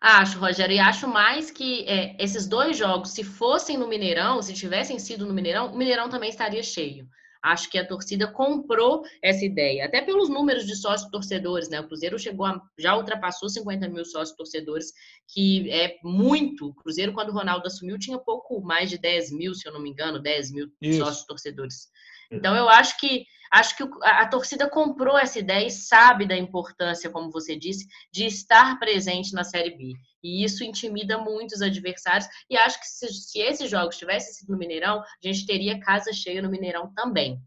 Acho, 0.00 0.38
Rogério, 0.38 0.74
e 0.74 0.78
acho 0.78 1.06
mais 1.06 1.50
que 1.50 1.84
é, 1.86 2.16
esses 2.18 2.46
dois 2.46 2.76
jogos, 2.76 3.10
se 3.10 3.22
fossem 3.22 3.76
no 3.76 3.86
Mineirão, 3.86 4.40
se 4.40 4.54
tivessem 4.54 4.98
sido 4.98 5.26
no 5.26 5.34
Mineirão, 5.34 5.72
o 5.72 5.76
Mineirão 5.76 6.08
também 6.08 6.30
estaria 6.30 6.62
cheio. 6.62 7.06
Acho 7.42 7.70
que 7.70 7.78
a 7.78 7.86
torcida 7.86 8.26
comprou 8.26 9.02
essa 9.22 9.44
ideia, 9.44 9.84
até 9.84 10.02
pelos 10.02 10.28
números 10.28 10.66
de 10.66 10.74
sócios 10.76 11.10
torcedores, 11.10 11.68
né? 11.70 11.80
O 11.80 11.86
Cruzeiro 11.86 12.18
chegou 12.18 12.44
a, 12.44 12.60
já 12.78 12.96
ultrapassou 12.96 13.48
50 13.48 13.88
mil 13.88 14.04
sócios 14.04 14.36
torcedores, 14.36 14.92
que 15.26 15.70
é 15.70 15.98
muito. 16.02 16.68
O 16.68 16.74
Cruzeiro, 16.74 17.12
quando 17.14 17.30
o 17.30 17.34
Ronaldo 17.34 17.66
assumiu, 17.66 17.98
tinha 17.98 18.18
pouco 18.18 18.60
mais 18.62 18.90
de 18.90 18.98
10 18.98 19.32
mil, 19.32 19.54
se 19.54 19.66
eu 19.66 19.72
não 19.72 19.80
me 19.80 19.90
engano, 19.90 20.18
10 20.18 20.50
mil 20.52 20.70
Isso. 20.80 20.98
sócios 20.98 21.24
torcedores. 21.24 21.88
Então, 22.30 22.54
eu 22.56 22.68
acho 22.68 22.98
que 22.98 23.26
acho 23.50 23.76
que 23.76 23.82
a, 24.02 24.26
torcida 24.28 24.70
comprou 24.70 25.18
essa 25.18 25.38
ideia 25.38 25.66
e 25.66 25.70
sabe 25.70 26.24
da 26.24 26.36
importância, 26.36 27.10
como 27.10 27.32
você 27.32 27.56
disse, 27.56 27.86
de 28.12 28.24
estar 28.24 28.78
presente 28.78 29.32
na 29.32 29.42
Série 29.42 29.76
B. 29.76 29.94
E 30.22 30.44
isso 30.44 30.62
intimida 30.62 31.18
muitos 31.18 31.60
adversários. 31.60 32.28
E 32.48 32.56
acho 32.56 32.78
que 32.78 32.86
se, 32.86 33.08
se 33.08 33.40
esses 33.40 33.68
jogos 33.68 33.96
tivessem 33.96 34.34
sido 34.34 34.52
no 34.52 34.58
Mineirão, 34.58 35.00
a 35.00 35.04
gente 35.20 35.44
teria 35.46 35.80
casa 35.80 36.12
cheia 36.12 36.40
no 36.40 36.50
Mineirão 36.50 36.92
também. 36.94 37.40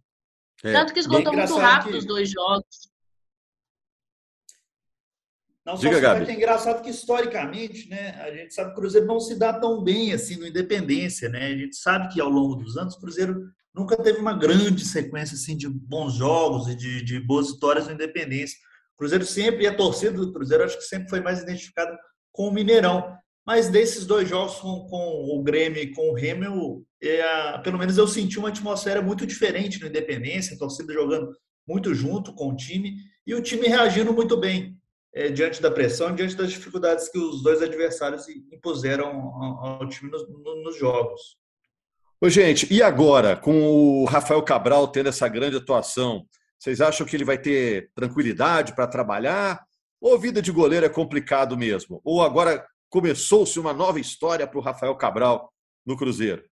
É. 0.63 0.73
Tanto 0.73 0.93
que 0.93 0.99
esgotou 0.99 1.33
muito 1.33 1.57
rápido 1.57 1.93
que... 1.93 1.97
os 1.99 2.05
dois 2.05 2.29
jogos. 2.29 2.92
Não, 5.65 5.77
só 5.77 5.89
Diga, 5.89 6.17
é 6.17 6.33
engraçado 6.33 6.81
que 6.83 6.89
historicamente, 6.89 7.87
né, 7.87 8.19
a 8.21 8.29
gente 8.35 8.53
sabe 8.53 8.71
que 8.71 8.73
o 8.73 8.81
Cruzeiro 8.81 9.07
não 9.07 9.19
se 9.19 9.35
dá 9.35 9.53
tão 9.53 9.81
bem 9.81 10.11
assim 10.11 10.35
no 10.35 10.45
Independência, 10.45 11.29
né? 11.29 11.47
A 11.47 11.57
gente 11.57 11.77
sabe 11.77 12.13
que 12.13 12.19
ao 12.19 12.29
longo 12.29 12.55
dos 12.55 12.75
anos 12.75 12.95
o 12.95 12.99
Cruzeiro 12.99 13.49
nunca 13.73 13.95
teve 13.95 14.19
uma 14.19 14.37
grande 14.37 14.83
sequência 14.83 15.35
assim 15.35 15.55
de 15.55 15.69
bons 15.69 16.15
jogos 16.15 16.67
e 16.67 16.75
de, 16.75 17.01
de 17.03 17.19
boas 17.21 17.53
vitórias 17.53 17.87
no 17.87 17.93
Independência. 17.93 18.57
O 18.95 18.97
Cruzeiro 18.97 19.25
sempre, 19.25 19.63
e 19.63 19.67
a 19.67 19.75
torcida 19.75 20.11
do 20.11 20.33
Cruzeiro, 20.33 20.65
acho 20.65 20.77
que 20.77 20.83
sempre 20.83 21.09
foi 21.09 21.21
mais 21.21 21.41
identificada 21.41 21.97
com 22.33 22.49
o 22.49 22.51
Mineirão. 22.51 23.17
Mas 23.45 23.69
desses 23.69 24.05
dois 24.05 24.27
jogos 24.27 24.55
com, 24.55 24.85
com 24.87 25.37
o 25.37 25.43
Grêmio 25.43 25.81
e 25.81 25.93
com 25.93 26.09
o 26.09 26.13
Remo, 26.13 26.85
é, 27.01 27.57
pelo 27.59 27.77
menos 27.77 27.97
eu 27.97 28.07
senti 28.07 28.37
uma 28.37 28.49
atmosfera 28.49 29.01
muito 29.01 29.25
diferente 29.25 29.79
no 29.79 29.87
Independência, 29.87 30.55
a 30.55 30.59
torcida 30.59 30.93
jogando 30.93 31.33
muito 31.65 31.93
junto 31.93 32.33
com 32.33 32.49
o 32.49 32.55
time 32.55 32.97
e 33.25 33.33
o 33.33 33.41
time 33.41 33.67
reagindo 33.67 34.13
muito 34.13 34.35
bem 34.35 34.77
é, 35.13 35.29
diante 35.29 35.61
da 35.61 35.69
pressão, 35.69 36.15
diante 36.15 36.35
das 36.35 36.51
dificuldades 36.51 37.09
que 37.09 37.17
os 37.17 37.43
dois 37.43 37.61
adversários 37.61 38.27
impuseram 38.51 39.09
ao, 39.61 39.87
time 39.87 40.09
nos, 40.09 40.27
nos 40.63 40.77
jogos. 40.77 41.37
Ô, 42.19 42.29
gente, 42.29 42.73
e 42.73 42.81
agora, 42.81 43.35
com 43.35 43.61
o 43.63 44.05
Rafael 44.05 44.41
Cabral 44.41 44.87
tendo 44.87 45.09
essa 45.09 45.27
grande 45.27 45.57
atuação, 45.57 46.25
vocês 46.57 46.79
acham 46.81 47.05
que 47.05 47.15
ele 47.15 47.25
vai 47.25 47.37
ter 47.37 47.91
tranquilidade 47.93 48.73
para 48.73 48.87
trabalhar? 48.87 49.61
Ou 50.01 50.19
vida 50.19 50.41
de 50.41 50.51
goleiro 50.51 50.85
é 50.85 50.89
complicado 50.89 51.57
mesmo? 51.57 52.01
Ou 52.03 52.21
agora 52.21 52.65
começou-se 52.89 53.59
uma 53.59 53.73
nova 53.73 53.99
história 53.99 54.47
para 54.47 54.57
o 54.57 54.61
Rafael 54.61 54.95
Cabral 54.95 55.51
no 55.85 55.97
Cruzeiro? 55.97 56.43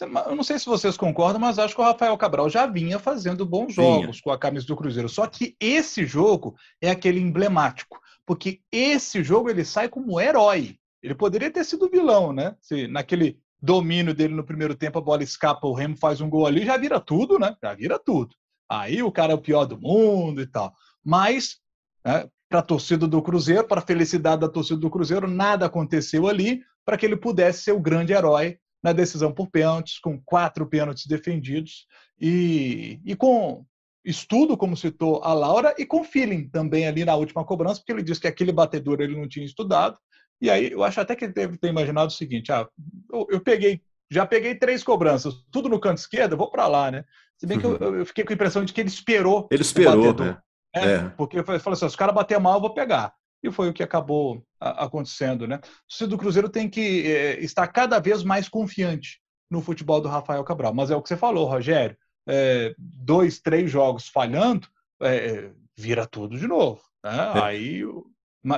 Eu 0.00 0.36
não 0.36 0.42
sei 0.42 0.58
se 0.58 0.66
vocês 0.66 0.96
concordam, 0.96 1.40
mas 1.40 1.58
acho 1.58 1.74
que 1.74 1.80
o 1.80 1.84
Rafael 1.84 2.16
Cabral 2.16 2.48
já 2.48 2.66
vinha 2.66 2.98
fazendo 2.98 3.46
bons 3.46 3.74
jogos 3.74 4.20
com 4.20 4.30
a 4.30 4.38
camisa 4.38 4.66
do 4.66 4.76
Cruzeiro. 4.76 5.08
Só 5.08 5.26
que 5.26 5.56
esse 5.60 6.04
jogo 6.04 6.56
é 6.80 6.90
aquele 6.90 7.20
emblemático, 7.20 8.00
porque 8.26 8.60
esse 8.72 9.22
jogo 9.22 9.50
ele 9.50 9.64
sai 9.64 9.88
como 9.88 10.20
herói. 10.20 10.76
Ele 11.02 11.14
poderia 11.14 11.50
ter 11.50 11.64
sido 11.64 11.88
vilão, 11.88 12.32
né? 12.32 12.56
Se 12.60 12.88
naquele 12.88 13.38
domínio 13.60 14.14
dele 14.14 14.34
no 14.34 14.44
primeiro 14.44 14.74
tempo, 14.74 14.98
a 14.98 15.02
bola 15.02 15.22
escapa, 15.22 15.66
o 15.66 15.74
Remo 15.74 15.96
faz 15.96 16.20
um 16.20 16.28
gol 16.28 16.46
ali, 16.46 16.64
já 16.64 16.76
vira 16.76 17.00
tudo, 17.00 17.38
né? 17.38 17.56
Já 17.62 17.74
vira 17.74 17.98
tudo. 17.98 18.34
Aí 18.68 19.02
o 19.02 19.12
cara 19.12 19.32
é 19.32 19.34
o 19.34 19.40
pior 19.40 19.64
do 19.64 19.78
mundo 19.78 20.40
e 20.40 20.46
tal. 20.46 20.72
Mas, 21.04 21.58
né, 22.04 22.28
para 22.48 22.60
a 22.60 22.62
torcida 22.62 23.06
do 23.06 23.20
Cruzeiro, 23.20 23.66
para 23.66 23.80
a 23.80 23.84
felicidade 23.84 24.40
da 24.40 24.48
torcida 24.48 24.78
do 24.78 24.90
Cruzeiro, 24.90 25.26
nada 25.26 25.66
aconteceu 25.66 26.28
ali 26.28 26.62
para 26.84 26.96
que 26.96 27.04
ele 27.04 27.16
pudesse 27.16 27.62
ser 27.64 27.72
o 27.72 27.80
grande 27.80 28.12
herói 28.12 28.58
na 28.84 28.92
decisão 28.92 29.32
por 29.32 29.48
pênaltis, 29.48 29.98
com 29.98 30.20
quatro 30.22 30.66
pênaltis 30.66 31.06
defendidos 31.06 31.86
e, 32.20 33.00
e 33.04 33.16
com 33.16 33.64
estudo, 34.04 34.56
como 34.56 34.76
citou 34.76 35.24
a 35.24 35.32
Laura, 35.32 35.74
e 35.78 35.86
com 35.86 36.04
feeling 36.04 36.48
também 36.48 36.86
ali 36.86 37.04
na 37.04 37.16
última 37.16 37.44
cobrança, 37.44 37.80
porque 37.80 37.92
ele 37.92 38.02
disse 38.02 38.20
que 38.20 38.28
aquele 38.28 38.52
batedor 38.52 39.00
ele 39.00 39.16
não 39.16 39.26
tinha 39.26 39.46
estudado 39.46 39.98
e 40.40 40.50
aí 40.50 40.70
eu 40.70 40.82
acho 40.84 41.00
até 41.00 41.14
que 41.16 41.24
ele 41.24 41.32
deve 41.32 41.56
ter 41.56 41.68
imaginado 41.68 42.08
o 42.08 42.14
seguinte: 42.14 42.52
ah, 42.52 42.68
eu, 43.12 43.26
eu 43.30 43.40
peguei, 43.40 43.80
já 44.10 44.26
peguei 44.26 44.54
três 44.54 44.82
cobranças, 44.82 45.34
tudo 45.50 45.68
no 45.68 45.80
canto 45.80 45.98
esquerdo, 45.98 46.32
eu 46.32 46.38
vou 46.38 46.50
para 46.50 46.66
lá, 46.66 46.90
né? 46.90 47.04
Se 47.38 47.46
bem 47.46 47.58
que 47.58 47.64
eu, 47.64 47.78
uhum. 47.80 47.96
eu, 47.96 48.06
fiquei 48.06 48.24
com 48.24 48.32
a 48.32 48.34
impressão 48.34 48.64
de 48.64 48.72
que 48.72 48.80
ele 48.80 48.88
esperou. 48.88 49.48
Ele 49.50 49.62
esperou, 49.62 50.14
né? 50.14 50.38
É, 50.74 50.84
é. 50.84 51.08
Porque 51.16 51.36
ele 51.36 51.44
falou 51.44 51.72
assim: 51.72 51.80
se 51.80 51.86
os 51.86 51.96
caras 51.96 52.14
bater 52.14 52.38
mal, 52.38 52.54
eu 52.54 52.60
vou 52.60 52.74
pegar. 52.74 53.14
E 53.44 53.52
foi 53.52 53.68
o 53.68 53.74
que 53.74 53.82
acabou 53.82 54.42
acontecendo, 54.58 55.46
né? 55.46 55.60
O 56.00 56.06
do 56.06 56.16
Cruzeiro 56.16 56.48
tem 56.48 56.68
que 56.68 57.06
é, 57.06 57.38
estar 57.40 57.68
cada 57.68 57.98
vez 57.98 58.22
mais 58.22 58.48
confiante 58.48 59.20
no 59.50 59.60
futebol 59.60 60.00
do 60.00 60.08
Rafael 60.08 60.42
Cabral. 60.42 60.72
Mas 60.72 60.90
é 60.90 60.96
o 60.96 61.02
que 61.02 61.10
você 61.10 61.16
falou, 61.16 61.46
Rogério. 61.46 61.94
É, 62.26 62.74
dois, 62.78 63.40
três 63.40 63.70
jogos 63.70 64.08
falhando, 64.08 64.66
é, 65.02 65.50
vira 65.76 66.06
tudo 66.06 66.38
de 66.38 66.46
novo. 66.46 66.80
Né? 67.04 67.32
É. 67.34 67.42
Aí 67.42 67.82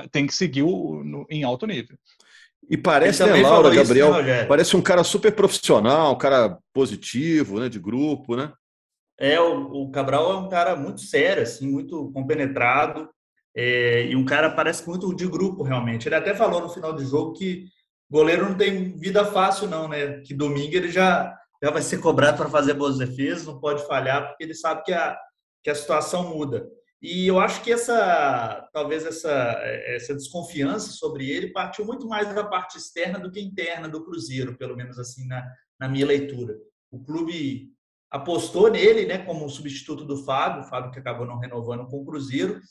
tem 0.09 0.25
que 0.25 0.33
seguir 0.33 0.63
o, 0.63 1.03
no, 1.03 1.27
em 1.29 1.43
alto 1.43 1.67
nível. 1.67 1.97
E 2.69 2.77
parece, 2.77 3.25
né, 3.25 3.41
Laura, 3.41 3.73
Gabriel, 3.73 4.11
isso, 4.11 4.21
né, 4.23 4.45
parece 4.45 4.75
um 4.75 4.81
cara 4.81 5.03
super 5.03 5.33
profissional, 5.33 6.13
um 6.13 6.17
cara 6.17 6.57
positivo, 6.73 7.59
né, 7.59 7.69
de 7.69 7.79
grupo, 7.79 8.35
né? 8.35 8.51
É, 9.19 9.39
o, 9.39 9.83
o 9.83 9.91
Cabral 9.91 10.31
é 10.31 10.35
um 10.37 10.49
cara 10.49 10.75
muito 10.75 11.01
sério, 11.01 11.43
assim, 11.43 11.69
muito 11.69 12.11
compenetrado, 12.11 13.09
é, 13.57 14.05
e 14.05 14.15
um 14.15 14.23
cara 14.23 14.51
parece 14.51 14.87
muito 14.87 15.11
de 15.15 15.25
grupo, 15.25 15.63
realmente. 15.63 16.07
Ele 16.07 16.13
até 16.13 16.35
falou 16.35 16.61
no 16.61 16.69
final 16.69 16.93
do 16.93 17.03
jogo 17.03 17.33
que 17.33 17.65
goleiro 18.07 18.47
não 18.47 18.55
tem 18.55 18.95
vida 18.95 19.25
fácil, 19.25 19.67
não, 19.67 19.87
né? 19.87 20.21
Que 20.21 20.33
domingo 20.35 20.75
ele 20.75 20.91
já, 20.91 21.35
já 21.63 21.71
vai 21.71 21.81
ser 21.81 21.97
cobrado 21.97 22.37
para 22.37 22.51
fazer 22.51 22.75
boas 22.75 22.99
defesas, 22.99 23.47
não 23.47 23.59
pode 23.59 23.85
falhar, 23.87 24.27
porque 24.27 24.43
ele 24.43 24.53
sabe 24.53 24.83
que 24.83 24.93
a, 24.93 25.17
que 25.63 25.71
a 25.71 25.75
situação 25.75 26.29
muda. 26.29 26.67
E 27.01 27.25
eu 27.25 27.39
acho 27.39 27.63
que 27.63 27.71
essa, 27.71 28.69
talvez 28.71 29.05
essa, 29.05 29.31
essa 29.87 30.13
desconfiança 30.13 30.91
sobre 30.91 31.29
ele 31.29 31.51
partiu 31.51 31.83
muito 31.83 32.07
mais 32.07 32.31
da 32.33 32.43
parte 32.43 32.77
externa 32.77 33.19
do 33.19 33.31
que 33.31 33.39
interna 33.39 33.89
do 33.89 34.03
Cruzeiro, 34.05 34.55
pelo 34.55 34.75
menos 34.75 34.99
assim 34.99 35.25
na, 35.27 35.43
na 35.79 35.89
minha 35.89 36.05
leitura. 36.05 36.55
O 36.91 37.03
clube 37.03 37.71
apostou 38.09 38.69
nele, 38.69 39.05
né, 39.05 39.17
como 39.17 39.49
substituto 39.49 40.05
do 40.05 40.23
Fábio, 40.23 40.61
o 40.61 40.65
Fábio 40.65 40.91
que 40.91 40.99
acabou 40.99 41.25
não 41.25 41.39
renovando 41.39 41.87
com 41.87 42.01
o 42.01 42.05
Cruzeiro. 42.05 42.61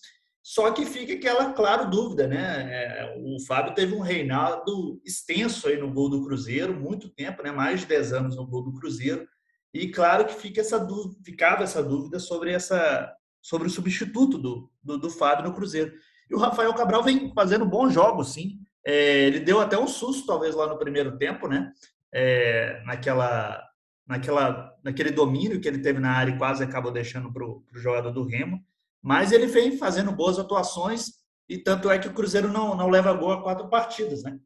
Só 0.48 0.70
que 0.70 0.86
fica 0.86 1.12
aquela, 1.12 1.52
claro, 1.52 1.90
dúvida, 1.90 2.28
né? 2.28 2.68
É, 2.70 3.16
o 3.18 3.44
Fábio 3.44 3.74
teve 3.74 3.96
um 3.96 4.00
reinado 4.00 5.00
extenso 5.04 5.66
aí 5.66 5.76
no 5.76 5.92
gol 5.92 6.08
do 6.08 6.22
Cruzeiro, 6.24 6.72
muito 6.72 7.08
tempo, 7.08 7.42
né? 7.42 7.50
Mais 7.50 7.80
de 7.80 7.86
10 7.86 8.12
anos 8.12 8.36
no 8.36 8.46
gol 8.46 8.62
do 8.62 8.72
Cruzeiro. 8.72 9.26
E 9.74 9.88
claro 9.88 10.24
que 10.24 10.34
fica 10.34 10.60
essa 10.60 10.78
dúvida, 10.78 11.20
ficava 11.24 11.64
essa 11.64 11.82
dúvida 11.82 12.20
sobre 12.20 12.52
essa 12.52 13.12
sobre 13.42 13.66
o 13.66 13.70
substituto 13.70 14.38
do, 14.38 14.70
do, 14.80 14.96
do 14.96 15.10
Fábio 15.10 15.46
no 15.46 15.52
Cruzeiro. 15.52 15.92
E 16.30 16.34
o 16.36 16.38
Rafael 16.38 16.72
Cabral 16.74 17.02
vem 17.02 17.32
fazendo 17.34 17.66
bons 17.66 17.92
jogos, 17.92 18.32
sim. 18.32 18.60
É, 18.86 19.26
ele 19.26 19.40
deu 19.40 19.58
até 19.60 19.76
um 19.76 19.88
susto, 19.88 20.28
talvez, 20.28 20.54
lá 20.54 20.68
no 20.68 20.78
primeiro 20.78 21.18
tempo, 21.18 21.48
né? 21.48 21.72
É, 22.14 22.84
naquela, 22.84 23.60
naquela, 24.06 24.72
naquele 24.84 25.10
domínio 25.10 25.60
que 25.60 25.66
ele 25.66 25.80
teve 25.80 25.98
na 25.98 26.12
área 26.12 26.30
e 26.30 26.38
quase 26.38 26.62
acabou 26.62 26.92
deixando 26.92 27.32
para 27.32 27.44
o 27.44 27.64
jogador 27.74 28.12
do 28.12 28.24
Remo. 28.24 28.64
Mas 29.06 29.30
ele 29.30 29.46
vem 29.46 29.78
fazendo 29.78 30.10
boas 30.10 30.36
atuações 30.36 31.12
e 31.48 31.56
tanto 31.56 31.88
é 31.88 31.96
que 31.96 32.08
o 32.08 32.12
Cruzeiro 32.12 32.48
não, 32.48 32.74
não 32.74 32.90
leva 32.90 33.12
gol 33.12 33.30
a 33.30 33.40
quatro 33.40 33.68
partidas, 33.68 34.24
né? 34.24 34.36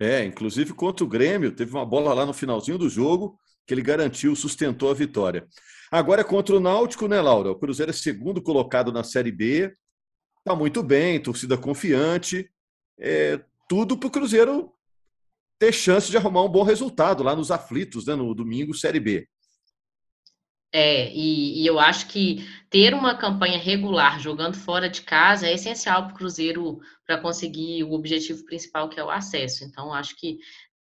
É, 0.00 0.24
inclusive 0.24 0.74
contra 0.74 1.04
o 1.04 1.08
Grêmio, 1.08 1.54
teve 1.54 1.70
uma 1.70 1.86
bola 1.86 2.12
lá 2.12 2.26
no 2.26 2.32
finalzinho 2.32 2.76
do 2.76 2.88
jogo 2.88 3.38
que 3.64 3.72
ele 3.72 3.82
garantiu, 3.82 4.34
sustentou 4.34 4.90
a 4.90 4.94
vitória. 4.94 5.46
Agora 5.92 6.22
é 6.22 6.24
contra 6.24 6.56
o 6.56 6.60
Náutico, 6.60 7.06
né, 7.06 7.20
Laura? 7.20 7.52
O 7.52 7.56
Cruzeiro 7.56 7.90
é 7.90 7.94
segundo 7.94 8.42
colocado 8.42 8.90
na 8.90 9.04
Série 9.04 9.30
B, 9.30 9.72
está 10.40 10.56
muito 10.56 10.82
bem, 10.82 11.22
torcida 11.22 11.56
confiante, 11.56 12.50
é, 12.98 13.40
tudo 13.68 13.96
para 13.96 14.08
o 14.08 14.10
Cruzeiro 14.10 14.72
ter 15.56 15.70
chance 15.70 16.10
de 16.10 16.16
arrumar 16.16 16.42
um 16.42 16.48
bom 16.48 16.64
resultado 16.64 17.22
lá 17.22 17.36
nos 17.36 17.52
aflitos, 17.52 18.06
né, 18.06 18.16
no 18.16 18.34
domingo, 18.34 18.74
Série 18.74 18.98
B. 18.98 19.28
É, 20.72 21.10
e, 21.14 21.62
e, 21.62 21.66
eu 21.66 21.78
acho 21.78 22.08
que 22.08 22.46
ter 22.68 22.92
uma 22.92 23.16
campanha 23.16 23.58
regular 23.58 24.20
jogando 24.20 24.54
fora 24.54 24.88
de 24.88 25.00
casa 25.00 25.46
é 25.46 25.54
essencial 25.54 26.04
para 26.04 26.12
o 26.12 26.16
Cruzeiro 26.16 26.78
para 27.06 27.18
conseguir 27.18 27.82
o 27.84 27.92
objetivo 27.92 28.44
principal, 28.44 28.88
que 28.88 29.00
é 29.00 29.04
o 29.04 29.10
acesso. 29.10 29.64
Então, 29.64 29.94
acho 29.94 30.14
que 30.16 30.38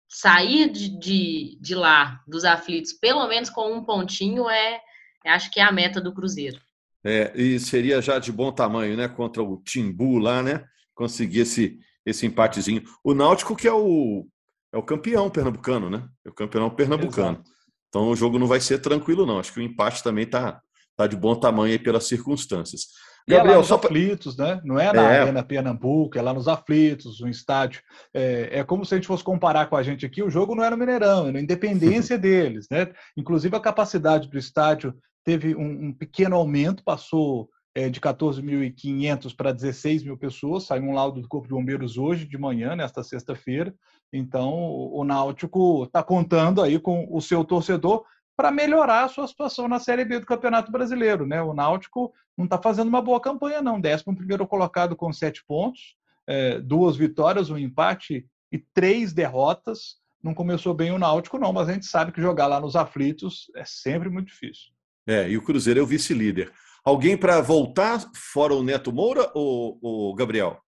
sair 0.09 0.71
de, 0.71 0.89
de, 0.89 1.59
de 1.61 1.75
lá, 1.75 2.21
dos 2.27 2.45
aflitos, 2.45 2.93
pelo 2.93 3.27
menos 3.29 3.49
com 3.49 3.73
um 3.73 3.85
pontinho, 3.85 4.49
é, 4.51 4.81
é, 5.25 5.31
acho 5.31 5.51
que 5.53 5.61
é 5.61 5.63
a 5.63 5.73
meta 5.73 6.01
do 6.01 6.13
Cruzeiro. 6.13 6.61
É, 7.05 7.33
e 7.37 7.61
seria 7.61 8.03
já 8.03 8.19
de 8.19 8.33
bom 8.33 8.51
tamanho, 8.51 8.97
né? 8.97 9.07
Contra 9.07 9.41
o 9.41 9.63
Timbu 9.63 10.19
lá, 10.19 10.43
né? 10.43 10.65
Conseguir 10.97 11.41
esse, 11.41 11.79
esse 12.05 12.27
empatezinho. 12.27 12.83
O 13.05 13.15
Náutico, 13.15 13.55
que 13.55 13.69
é 13.69 13.73
o, 13.73 14.27
é 14.73 14.77
o 14.77 14.83
campeão 14.83 15.31
pernambucano, 15.31 15.89
né? 15.89 16.09
É 16.25 16.29
o 16.29 16.35
campeão 16.35 16.69
pernambucano. 16.71 17.37
Exato. 17.37 17.56
Então 17.89 18.09
o 18.09 18.17
jogo 18.17 18.39
não 18.39 18.47
vai 18.47 18.61
ser 18.61 18.79
tranquilo, 18.79 19.27
não. 19.27 19.39
Acho 19.39 19.53
que 19.53 19.61
o 19.61 19.63
empate 19.63 20.03
também 20.03 20.27
tá, 20.27 20.61
tá 20.97 21.07
de 21.07 21.17
bom 21.17 21.35
tamanho 21.35 21.73
aí 21.73 21.79
pelas 21.79 22.07
circunstâncias. 22.07 22.87
Gabriel, 23.29 23.57
é 23.57 23.59
nos 23.59 23.67
só 23.67 23.75
aflitos, 23.75 24.37
né? 24.37 24.61
Não 24.65 24.79
é 24.79 24.93
na 24.93 25.03
é. 25.03 25.21
Arena 25.21 25.43
Pernambuco, 25.43 26.17
é 26.17 26.23
lá 26.23 26.33
nos 26.33 26.47
aflitos, 26.47 27.21
um 27.21 27.29
estádio. 27.29 27.83
É, 28.15 28.61
é, 28.61 28.65
como 28.65 28.85
se 28.85 28.95
a 28.95 28.99
gente 28.99 29.09
fosse 29.09 29.25
comparar 29.25 29.67
com 29.67 29.77
a 29.77 29.83
gente 29.83 30.07
aqui, 30.07 30.23
o 30.23 30.31
jogo 30.31 30.55
não 30.55 30.63
é 30.63 30.71
no 30.71 30.77
Mineirão, 30.77 31.29
é 31.29 31.33
na 31.33 31.41
independência 31.41 32.17
deles, 32.19 32.69
né? 32.71 32.93
Inclusive 33.17 33.57
a 33.57 33.61
capacidade 33.61 34.29
do 34.29 34.39
estádio 34.39 34.95
teve 35.25 35.57
um, 35.57 35.89
um 35.89 35.93
pequeno 35.93 36.37
aumento, 36.37 36.85
passou 36.85 37.51
é, 37.77 37.91
de 37.91 38.01
14.500 38.01 39.37
para 39.37 39.53
16 39.53 40.03
mil 40.03 40.17
pessoas, 40.17 40.65
saiu 40.65 40.85
um 40.85 40.95
laudo 40.95 41.21
do 41.21 41.29
Corpo 41.29 41.47
de 41.47 41.53
Bombeiros 41.53 41.99
hoje 41.99 42.25
de 42.25 42.39
manhã, 42.39 42.75
nesta 42.75 43.03
sexta-feira. 43.03 43.75
Então, 44.11 44.51
o 44.51 45.05
Náutico 45.05 45.85
está 45.85 46.03
contando 46.03 46.63
aí 46.63 46.81
com 46.81 47.07
o 47.11 47.21
seu 47.21 47.45
torcedor 47.45 48.03
para 48.35 48.51
melhorar 48.51 49.05
a 49.05 49.09
sua 49.09 49.29
situação 49.29 49.69
na 49.69 49.79
Série 49.79 50.07
B 50.07 50.19
do 50.21 50.25
Campeonato 50.25 50.73
Brasileiro. 50.73 51.27
Né? 51.27 51.43
O 51.43 51.53
Náutico 51.53 52.15
não 52.35 52.47
está 52.47 52.57
fazendo 52.57 52.89
uma 52.89 53.03
boa 53.03 53.21
campanha, 53.21 53.61
não. 53.61 53.79
Décimo 53.79 54.17
primeiro 54.17 54.47
colocado 54.47 54.97
com 54.97 55.13
sete 55.13 55.45
pontos, 55.47 55.97
é, 56.27 56.59
duas 56.59 56.97
vitórias, 56.97 57.51
um 57.51 57.59
empate 57.59 58.27
e 58.51 58.57
três 58.73 59.13
derrotas. 59.13 59.97
Não 60.23 60.33
começou 60.33 60.73
bem 60.73 60.93
o 60.93 60.99
Náutico, 60.99 61.39
não, 61.39 61.53
mas 61.53 61.69
a 61.69 61.75
gente 61.75 61.85
sabe 61.85 62.11
que 62.11 62.23
jogar 62.23 62.47
lá 62.47 62.59
nos 62.59 62.75
aflitos 62.75 63.51
é 63.55 63.67
sempre 63.67 64.09
muito 64.09 64.29
difícil. 64.29 64.73
É, 65.07 65.29
e 65.29 65.37
o 65.37 65.43
Cruzeiro 65.43 65.79
é 65.79 65.83
o 65.83 65.87
vice-líder. 65.87 66.51
Alguém 66.87 67.17
para 67.17 67.41
voltar 67.41 67.99
fora 68.15 68.55
o 68.55 68.63
Neto 68.63 68.93
Moura 68.93 69.29
ou 69.35 69.77
o 69.83 70.15
Gabriel? 70.15 70.63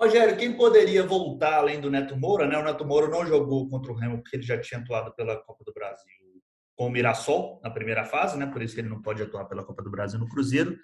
Rogério, 0.00 0.34
quem 0.38 0.56
poderia 0.56 1.06
voltar 1.06 1.56
além 1.56 1.78
do 1.78 1.90
Neto 1.90 2.16
Moura, 2.16 2.46
né? 2.46 2.56
O 2.56 2.64
Neto 2.64 2.86
Moura 2.86 3.06
não 3.06 3.26
jogou 3.26 3.68
contra 3.68 3.92
o 3.92 3.94
Remo 3.94 4.22
porque 4.22 4.36
ele 4.36 4.42
já 4.44 4.58
tinha 4.58 4.80
atuado 4.80 5.14
pela 5.14 5.36
Copa 5.36 5.62
do 5.62 5.74
Brasil 5.74 6.08
com 6.74 6.86
o 6.86 6.90
Mirassol 6.90 7.60
na 7.62 7.68
primeira 7.68 8.02
fase, 8.06 8.38
né? 8.38 8.46
Por 8.46 8.62
isso 8.62 8.74
que 8.74 8.80
ele 8.80 8.88
não 8.88 9.02
pode 9.02 9.22
atuar 9.22 9.44
pela 9.44 9.62
Copa 9.62 9.82
do 9.82 9.90
Brasil 9.90 10.18
no 10.18 10.26
Cruzeiro. 10.26 10.74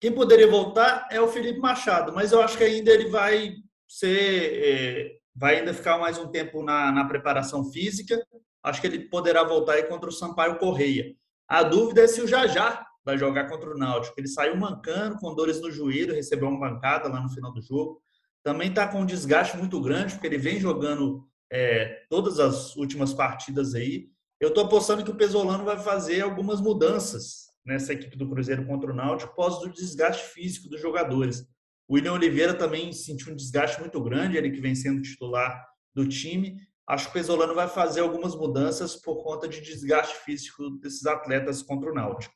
Quem 0.00 0.10
poderia 0.10 0.50
voltar 0.50 1.06
é 1.08 1.20
o 1.20 1.28
Felipe 1.28 1.60
Machado, 1.60 2.12
mas 2.12 2.32
eu 2.32 2.42
acho 2.42 2.58
que 2.58 2.64
ainda 2.64 2.90
ele 2.90 3.08
vai 3.08 3.52
ser, 3.86 4.64
é, 4.64 5.16
vai 5.32 5.60
ainda 5.60 5.72
ficar 5.72 5.96
mais 5.96 6.18
um 6.18 6.26
tempo 6.26 6.60
na, 6.60 6.90
na 6.90 7.04
preparação 7.04 7.70
física. 7.70 8.20
Acho 8.64 8.80
que 8.80 8.88
ele 8.88 9.08
poderá 9.08 9.44
voltar 9.44 9.74
aí 9.74 9.84
contra 9.84 10.08
o 10.08 10.12
Sampaio 10.12 10.58
Correia. 10.58 11.14
A 11.46 11.62
dúvida 11.62 12.02
é 12.02 12.08
se 12.08 12.20
o 12.20 12.26
Jajá 12.26 12.84
vai 13.06 13.16
jogar 13.16 13.48
contra 13.48 13.70
o 13.70 13.78
Náutico. 13.78 14.18
Ele 14.18 14.26
saiu 14.26 14.56
mancando, 14.56 15.16
com 15.16 15.32
dores 15.32 15.60
no 15.60 15.70
joelho, 15.70 16.12
recebeu 16.12 16.48
uma 16.48 16.58
bancada 16.58 17.08
lá 17.08 17.20
no 17.20 17.30
final 17.30 17.52
do 17.52 17.62
jogo. 17.62 18.02
Também 18.42 18.68
está 18.68 18.88
com 18.88 19.00
um 19.00 19.06
desgaste 19.06 19.56
muito 19.56 19.80
grande, 19.80 20.14
porque 20.14 20.26
ele 20.26 20.38
vem 20.38 20.58
jogando 20.58 21.24
é, 21.50 22.04
todas 22.10 22.40
as 22.40 22.74
últimas 22.74 23.14
partidas 23.14 23.76
aí. 23.76 24.08
Eu 24.40 24.48
estou 24.48 24.64
apostando 24.64 25.04
que 25.04 25.10
o 25.10 25.14
Pesolano 25.14 25.64
vai 25.64 25.78
fazer 25.78 26.20
algumas 26.20 26.60
mudanças 26.60 27.46
nessa 27.64 27.92
equipe 27.92 28.16
do 28.16 28.28
Cruzeiro 28.28 28.66
contra 28.66 28.90
o 28.90 28.94
Náutico 28.94 29.30
após 29.30 29.62
o 29.62 29.68
desgaste 29.68 30.24
físico 30.24 30.68
dos 30.68 30.80
jogadores. 30.80 31.46
O 31.88 31.94
William 31.94 32.12
Oliveira 32.12 32.54
também 32.54 32.92
sentiu 32.92 33.32
um 33.32 33.36
desgaste 33.36 33.78
muito 33.80 34.02
grande, 34.02 34.36
ele 34.36 34.50
que 34.50 34.60
vem 34.60 34.74
sendo 34.74 35.00
titular 35.00 35.64
do 35.94 36.06
time. 36.08 36.56
Acho 36.88 37.04
que 37.04 37.10
o 37.10 37.12
Pesolano 37.14 37.54
vai 37.54 37.68
fazer 37.68 38.00
algumas 38.00 38.34
mudanças 38.34 38.96
por 38.96 39.22
conta 39.22 39.46
de 39.46 39.60
desgaste 39.60 40.16
físico 40.24 40.70
desses 40.70 41.06
atletas 41.06 41.62
contra 41.62 41.90
o 41.90 41.94
Náutico. 41.94 42.34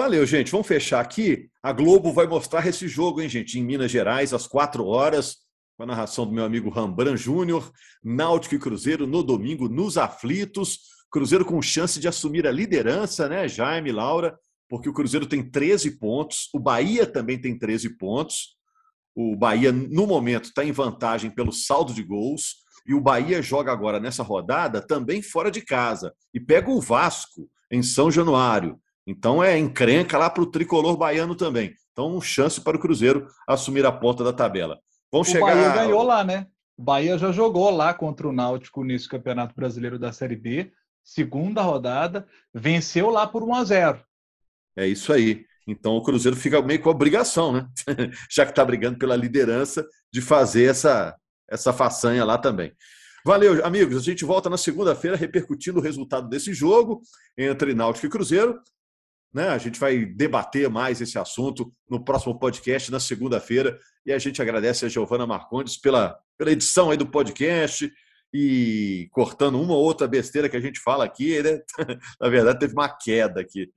Valeu, 0.00 0.24
gente. 0.24 0.50
Vamos 0.50 0.66
fechar 0.66 0.98
aqui. 0.98 1.50
A 1.62 1.74
Globo 1.74 2.10
vai 2.10 2.26
mostrar 2.26 2.66
esse 2.66 2.88
jogo, 2.88 3.20
hein, 3.20 3.28
gente, 3.28 3.58
em 3.58 3.62
Minas 3.62 3.90
Gerais, 3.90 4.32
às 4.32 4.46
quatro 4.46 4.86
horas 4.86 5.36
com 5.76 5.82
a 5.82 5.86
narração 5.86 6.24
do 6.24 6.32
meu 6.32 6.42
amigo 6.42 6.70
Rambran 6.70 7.18
Júnior, 7.18 7.70
Náutico 8.02 8.54
e 8.54 8.58
Cruzeiro 8.58 9.06
no 9.06 9.22
domingo, 9.22 9.68
nos 9.68 9.98
aflitos. 9.98 10.78
Cruzeiro 11.10 11.44
com 11.44 11.60
chance 11.60 12.00
de 12.00 12.08
assumir 12.08 12.46
a 12.46 12.50
liderança, 12.50 13.28
né, 13.28 13.46
Jaime, 13.46 13.92
Laura, 13.92 14.38
porque 14.70 14.88
o 14.88 14.92
Cruzeiro 14.94 15.26
tem 15.26 15.42
13 15.42 15.98
pontos, 15.98 16.48
o 16.54 16.58
Bahia 16.58 17.04
também 17.04 17.38
tem 17.38 17.58
13 17.58 17.98
pontos. 17.98 18.56
O 19.14 19.36
Bahia, 19.36 19.70
no 19.70 20.06
momento, 20.06 20.44
está 20.44 20.64
em 20.64 20.72
vantagem 20.72 21.30
pelo 21.30 21.52
saldo 21.52 21.92
de 21.92 22.02
gols. 22.02 22.64
E 22.86 22.94
o 22.94 23.02
Bahia 23.02 23.42
joga 23.42 23.70
agora 23.70 24.00
nessa 24.00 24.22
rodada 24.22 24.80
também 24.80 25.20
fora 25.20 25.50
de 25.50 25.60
casa 25.60 26.14
e 26.32 26.40
pega 26.40 26.70
o 26.70 26.80
Vasco 26.80 27.50
em 27.70 27.82
São 27.82 28.10
Januário. 28.10 28.80
Então 29.06 29.42
é 29.42 29.58
encrenca 29.58 30.18
lá 30.18 30.28
para 30.28 30.42
o 30.42 30.50
tricolor 30.50 30.96
baiano 30.96 31.34
também. 31.34 31.74
Então, 31.92 32.20
chance 32.20 32.60
para 32.60 32.76
o 32.76 32.80
Cruzeiro 32.80 33.26
assumir 33.46 33.84
a 33.84 33.92
ponta 33.92 34.22
da 34.22 34.32
tabela. 34.32 34.78
Vão 35.10 35.22
o 35.22 35.24
chegar... 35.24 35.54
Bahia 35.54 35.68
ganhou 35.70 36.02
lá, 36.02 36.24
né? 36.24 36.46
O 36.78 36.82
Bahia 36.82 37.18
já 37.18 37.32
jogou 37.32 37.70
lá 37.70 37.92
contra 37.92 38.28
o 38.28 38.32
Náutico 38.32 38.84
nesse 38.84 39.08
Campeonato 39.08 39.54
Brasileiro 39.54 39.98
da 39.98 40.12
Série 40.12 40.36
B, 40.36 40.72
segunda 41.04 41.60
rodada, 41.62 42.26
venceu 42.54 43.10
lá 43.10 43.26
por 43.26 43.42
1 43.42 43.54
a 43.54 43.64
0. 43.64 44.04
É 44.76 44.86
isso 44.86 45.12
aí. 45.12 45.44
Então 45.66 45.96
o 45.96 46.02
Cruzeiro 46.02 46.36
fica 46.36 46.62
meio 46.62 46.80
com 46.80 46.88
a 46.88 46.92
obrigação, 46.92 47.52
né? 47.52 47.68
Já 48.30 48.44
que 48.44 48.52
está 48.52 48.64
brigando 48.64 48.98
pela 48.98 49.16
liderança, 49.16 49.86
de 50.12 50.20
fazer 50.20 50.70
essa, 50.70 51.14
essa 51.48 51.72
façanha 51.72 52.24
lá 52.24 52.38
também. 52.38 52.72
Valeu, 53.24 53.64
amigos. 53.64 53.96
A 53.96 54.00
gente 54.00 54.24
volta 54.24 54.48
na 54.48 54.56
segunda-feira 54.56 55.16
repercutindo 55.16 55.78
o 55.78 55.82
resultado 55.82 56.28
desse 56.28 56.54
jogo 56.54 57.02
entre 57.36 57.74
Náutico 57.74 58.06
e 58.06 58.10
Cruzeiro. 58.10 58.58
Né? 59.32 59.48
A 59.48 59.58
gente 59.58 59.78
vai 59.78 60.04
debater 60.04 60.68
mais 60.68 61.00
esse 61.00 61.18
assunto 61.18 61.72
no 61.88 62.04
próximo 62.04 62.38
podcast, 62.38 62.90
na 62.90 63.00
segunda-feira. 63.00 63.78
E 64.04 64.12
a 64.12 64.18
gente 64.18 64.40
agradece 64.42 64.84
a 64.84 64.88
Giovana 64.88 65.26
Marcondes 65.26 65.76
pela, 65.76 66.18
pela 66.36 66.50
edição 66.50 66.90
aí 66.90 66.96
do 66.96 67.06
podcast 67.06 67.90
e 68.32 69.08
cortando 69.10 69.60
uma 69.60 69.74
ou 69.74 69.82
outra 69.82 70.06
besteira 70.06 70.48
que 70.48 70.56
a 70.56 70.60
gente 70.60 70.80
fala 70.80 71.04
aqui, 71.04 71.42
né? 71.42 71.60
na 72.20 72.28
verdade 72.28 72.60
teve 72.60 72.72
uma 72.72 72.88
queda 72.88 73.40
aqui, 73.40 73.68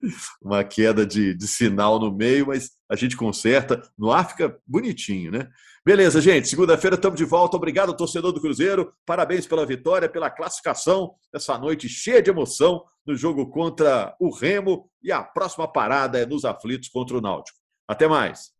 uma 0.41 0.63
queda 0.63 1.05
de, 1.05 1.33
de 1.33 1.47
sinal 1.47 1.99
no 1.99 2.13
meio, 2.13 2.47
mas 2.47 2.71
a 2.89 2.95
gente 2.95 3.17
conserta. 3.17 3.81
No 3.97 4.11
ar 4.11 4.29
fica 4.29 4.57
bonitinho, 4.67 5.31
né? 5.31 5.47
Beleza, 5.85 6.21
gente. 6.21 6.47
Segunda-feira 6.47 6.95
estamos 6.95 7.17
de 7.17 7.25
volta. 7.25 7.57
Obrigado, 7.57 7.95
torcedor 7.97 8.31
do 8.31 8.39
Cruzeiro. 8.39 8.93
Parabéns 9.05 9.45
pela 9.45 9.65
vitória, 9.65 10.07
pela 10.07 10.29
classificação 10.29 11.15
essa 11.33 11.57
noite 11.57 11.89
cheia 11.89 12.21
de 12.21 12.29
emoção 12.29 12.83
no 13.05 13.15
jogo 13.15 13.49
contra 13.49 14.15
o 14.17 14.33
Remo. 14.33 14.89
E 15.03 15.11
a 15.11 15.21
próxima 15.21 15.67
parada 15.67 16.19
é 16.19 16.25
nos 16.25 16.45
aflitos 16.45 16.87
contra 16.87 17.17
o 17.17 17.21
Náutico. 17.21 17.57
Até 17.85 18.07
mais. 18.07 18.53